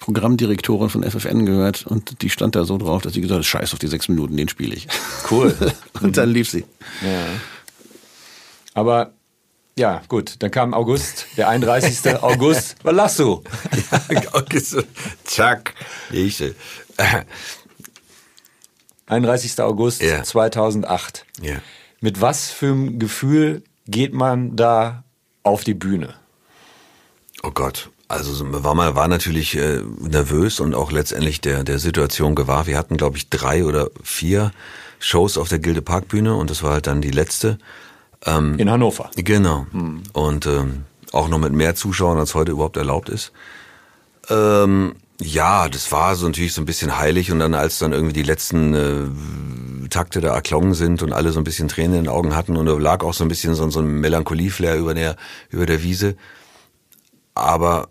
[0.00, 3.72] Programmdirektorin von FFN gehört und die stand da so drauf, dass sie gesagt hat, scheiß
[3.74, 4.88] auf die sechs Minuten, den spiele ich.
[5.30, 5.54] Cool.
[6.00, 6.64] und dann lief sie.
[7.02, 7.26] Ja.
[8.74, 9.12] Aber
[9.76, 12.14] ja, gut, dann kam August, der 31.
[12.22, 12.76] August.
[12.82, 13.42] Was lachst du?
[15.24, 15.74] Zack.
[16.10, 16.52] Ich, äh,
[19.06, 19.60] 31.
[19.60, 20.22] August Ja.
[20.22, 21.24] 2008.
[21.42, 21.56] ja.
[22.02, 25.04] Mit was für einem Gefühl geht man da
[25.42, 26.14] auf die Bühne?
[27.42, 27.90] Oh Gott.
[28.10, 32.66] Also so- war mal war natürlich äh, nervös und auch letztendlich der der Situation gewahr.
[32.66, 34.50] Wir hatten glaube ich drei oder vier
[34.98, 37.58] Shows auf der Gilde Parkbühne und das war halt dann die letzte.
[38.58, 39.10] In Hannover.
[39.16, 39.66] Genau.
[40.12, 43.32] Und ähm, auch noch mit mehr Zuschauern als heute überhaupt erlaubt ist.
[44.28, 48.12] Ähm, ja, das war so natürlich so ein bisschen heilig und dann als dann irgendwie
[48.12, 52.08] die letzten äh, Takte da erklungen sind und alle so ein bisschen Tränen in den
[52.12, 55.16] Augen hatten und da lag auch so ein bisschen so, so ein Melancholie-Flair über der
[55.48, 56.16] über der Wiese.
[57.34, 57.88] Aber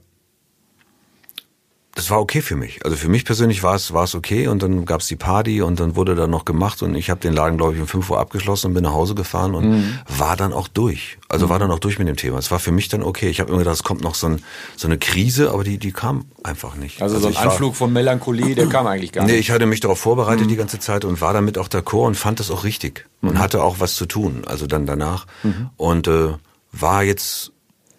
[1.99, 2.83] das war okay für mich.
[2.85, 5.79] Also für mich persönlich war es war es okay und dann gab's die Party und
[5.79, 8.19] dann wurde da noch gemacht und ich habe den Laden glaube ich um 5 Uhr
[8.19, 9.99] abgeschlossen und bin nach Hause gefahren und Mhm.
[10.17, 11.17] war dann auch durch.
[11.27, 12.37] Also war dann auch durch mit dem Thema.
[12.39, 13.29] Es war für mich dann okay.
[13.29, 14.41] Ich habe immer gedacht, es kommt noch so, ein,
[14.77, 17.01] so eine Krise, aber die die kam einfach nicht.
[17.01, 19.41] Also, so ein ich war- Anflug von Melancholie, der kam eigentlich gar Nee, nicht.
[19.41, 22.39] ich hatte mich darauf vorbereitet die ganze Zeit und war damit auch d'accord und fand
[22.39, 25.27] das auch richtig und hatte auch was zu tun, also dann danach
[25.77, 26.29] und äh,
[26.71, 27.51] war jetzt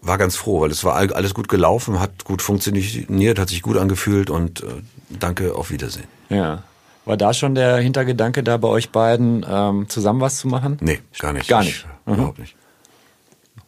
[0.03, 3.63] war ganz froh, weil es war all- alles gut gelaufen, hat gut funktioniert, hat sich
[3.63, 4.67] gut angefühlt und äh,
[5.11, 6.07] danke, auf Wiedersehen.
[6.29, 6.63] Ja.
[7.05, 10.79] War da schon der Hintergedanke da bei euch beiden, ähm, zusammen was zu machen?
[10.81, 11.49] Nee, gar nicht.
[11.49, 11.87] Gar nicht.
[12.07, 12.55] Ich, Überhaupt nicht.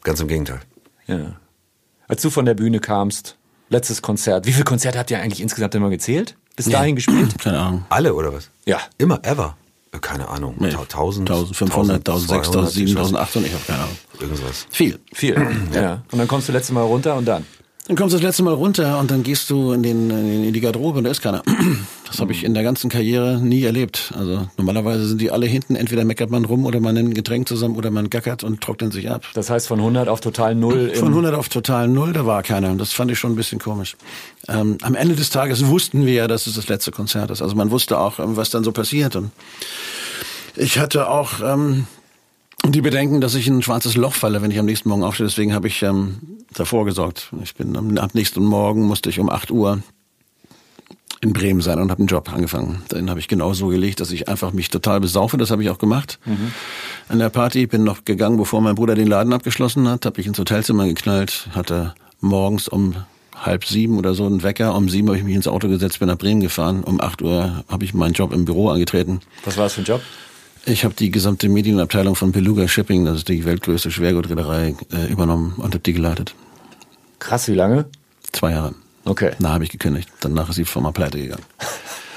[0.03, 0.61] Ganz im Gegenteil.
[1.07, 1.37] Ja.
[2.09, 3.37] Als du von der Bühne kamst,
[3.69, 6.37] letztes Konzert, wie viele Konzerte habt ihr eigentlich insgesamt immer gezählt?
[6.57, 7.39] Bis dahin gespielt?
[7.43, 7.85] Keine Ahnung.
[7.89, 8.51] Alle oder was?
[8.67, 8.79] Ja.
[8.99, 9.57] Immer, ever.
[9.93, 10.55] Äh, Keine Ahnung.
[10.59, 10.69] Nee.
[10.69, 13.97] 1000, 1500, 1600, 1200, 7800, ich habe keine Ahnung.
[14.21, 14.67] Irgendwas.
[14.71, 14.99] Viel.
[15.13, 15.35] Viel.
[15.75, 16.03] ja.
[16.11, 17.45] Und dann kommst du letzte Mal runter und dann?
[17.89, 20.61] Dann kommst du das letzte Mal runter und dann gehst du in, den, in die
[20.61, 21.43] Garderobe und da ist keiner.
[22.13, 24.13] Das habe ich in der ganzen Karriere nie erlebt.
[24.15, 27.49] Also normalerweise sind die alle hinten, entweder meckert man rum oder man nimmt ein Getränk
[27.49, 29.25] zusammen oder man gackert und trocknet sich ab.
[29.33, 30.93] Das heißt von 100 auf total null.
[30.95, 32.71] Von 100 auf total null, da war keiner.
[32.71, 33.97] Und das fand ich schon ein bisschen komisch.
[34.47, 37.41] Ähm, am Ende des Tages wussten wir ja, dass es das letzte Konzert ist.
[37.41, 39.17] Also man wusste auch, ähm, was dann so passiert.
[39.17, 39.31] Und
[40.55, 41.87] ich hatte auch ähm,
[42.65, 45.27] die Bedenken, dass ich in ein schwarzes Loch falle, wenn ich am nächsten Morgen aufstehe.
[45.27, 46.19] Deswegen habe ich ähm,
[46.55, 47.31] davor gesorgt.
[47.43, 49.83] Ich bin am, am nächsten Morgen musste ich um 8 Uhr
[51.21, 52.83] in Bremen sein und habe einen Job angefangen.
[52.91, 55.37] Den habe ich genau so gelegt, dass ich einfach mich total besaufe.
[55.37, 56.19] Das habe ich auch gemacht.
[57.09, 60.27] An der Party bin noch gegangen, bevor mein Bruder den Laden abgeschlossen hat, habe ich
[60.27, 62.97] ins Hotelzimmer geknallt, hatte morgens um
[63.37, 64.75] halb sieben oder so einen Wecker.
[64.75, 66.83] Um sieben habe ich mich ins Auto gesetzt, bin nach Bremen gefahren.
[66.83, 69.21] Um acht Uhr habe ich meinen Job im Büro angetreten.
[69.45, 70.01] Was war das für ein Job?
[70.65, 75.55] Ich habe die gesamte Medienabteilung von Beluga Shipping, das ist die weltgrößte Schwergutreederei, äh, übernommen
[75.57, 76.35] und habe die geleitet.
[77.19, 77.87] Krass, wie lange?
[78.33, 78.75] Zwei Jahre.
[79.05, 79.33] Okay.
[79.39, 80.09] Da habe ich gekündigt.
[80.21, 81.45] Danach ist die Firma pleite gegangen.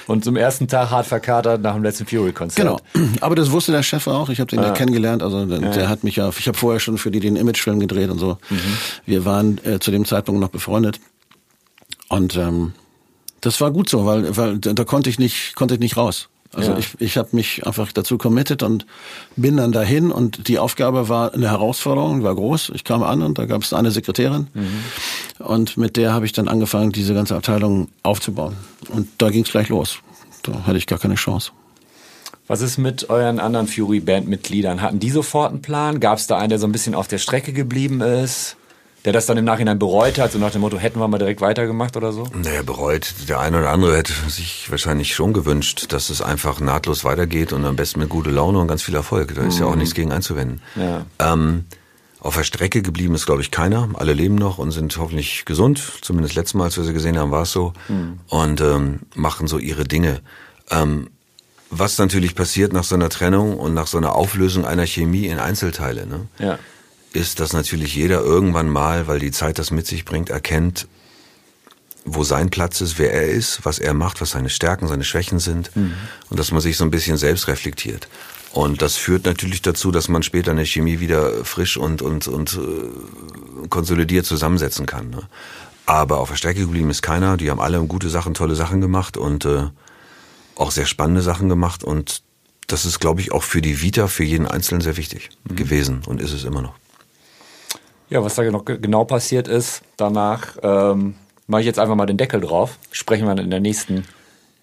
[0.08, 2.64] Und zum ersten Tag hart verkatert nach dem letzten Fury-Konzert.
[2.64, 2.80] Genau.
[3.22, 4.30] Aber das wusste der Chef auch.
[4.30, 4.72] Ich habe den ja.
[4.72, 5.24] kennengelernt.
[5.24, 6.30] Also der, der hat mich ja.
[6.30, 8.38] Ich habe vorher schon für die den Imagefilm gedreht und so.
[9.08, 11.00] Wir waren äh, zu dem Zeitpunkt noch befreundet.
[12.08, 12.74] Und ähm,
[13.42, 16.30] das war gut so, weil weil da konnte ich nicht konnte ich nicht raus.
[16.56, 16.78] Also Ja.
[16.78, 18.86] ich, ich habe mich einfach dazu committed und
[19.36, 22.72] bin dann dahin und die Aufgabe war eine Herausforderung, war groß.
[22.74, 24.48] Ich kam an und da gab es eine Sekretärin
[25.40, 28.56] und mit der habe ich dann angefangen, diese ganze Abteilung aufzubauen.
[28.90, 29.98] Und da ging es gleich los.
[30.44, 31.52] Da hatte ich gar keine Chance.
[32.48, 34.82] Was ist mit euren anderen Fury-Band-Mitgliedern?
[34.82, 36.00] Hatten die sofort einen Plan?
[36.00, 38.56] Gab es da einen, der so ein bisschen auf der Strecke geblieben ist?
[39.06, 41.40] Der das dann im Nachhinein bereut hat, so nach dem Motto, hätten wir mal direkt
[41.40, 42.28] weitergemacht oder so?
[42.34, 43.14] Naja, bereut.
[43.30, 47.66] Der eine oder andere hätte sich wahrscheinlich schon gewünscht, dass es einfach nahtlos weitergeht und
[47.66, 49.36] am besten mit gute Laune und ganz viel Erfolg.
[49.36, 50.62] Da ist ja auch nichts gegen einzuwenden.
[50.76, 51.06] Ja.
[51.20, 51.66] Ähm,
[52.20, 53.88] auf der Strecke geblieben ist, glaube ich, keiner.
[53.94, 55.80] Alle leben noch und sind hoffentlich gesund.
[56.02, 57.74] Zumindest letztes Mal, als wir sie gesehen haben, war es so.
[58.30, 60.22] Und ähm, machen so ihre Dinge.
[60.72, 61.12] Ähm,
[61.70, 65.38] was natürlich passiert nach so einer Trennung und nach so einer Auflösung einer Chemie in
[65.38, 66.22] Einzelteile, ne?
[66.40, 66.58] Ja.
[67.16, 70.88] Ist, dass natürlich jeder irgendwann mal, weil die Zeit das mit sich bringt, erkennt,
[72.06, 75.40] wo sein Platz ist, wer er ist, was er macht, was seine Stärken, seine Schwächen
[75.40, 75.72] sind
[76.30, 78.08] und dass man sich so ein bisschen selbst reflektiert.
[78.54, 82.54] Und das führt natürlich dazu, dass man später eine Chemie wieder frisch und und und
[82.54, 85.10] äh, konsolidiert zusammensetzen kann.
[85.10, 85.24] Ne?
[85.86, 87.36] Aber auf der Strecke geblieben ist keiner.
[87.36, 89.68] Die haben alle gute Sachen, tolle Sachen gemacht und äh,
[90.56, 91.84] auch sehr spannende Sachen gemacht.
[91.84, 92.22] Und
[92.68, 96.22] das ist, glaube ich, auch für die Vita, für jeden Einzelnen sehr wichtig gewesen und
[96.22, 96.76] ist es immer noch.
[98.10, 101.16] Ja, was da genau passiert ist, danach ähm,
[101.48, 102.78] mache ich jetzt einfach mal den Deckel drauf.
[102.92, 104.06] Sprechen wir dann in der nächsten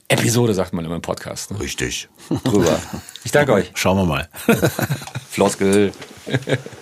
[0.09, 1.61] Episode, sagt man immer im Podcast, ne?
[1.61, 2.09] Richtig.
[2.45, 2.78] drüber.
[3.24, 3.70] Ich danke euch.
[3.74, 4.28] Schauen wir mal.
[5.30, 5.93] Floskel.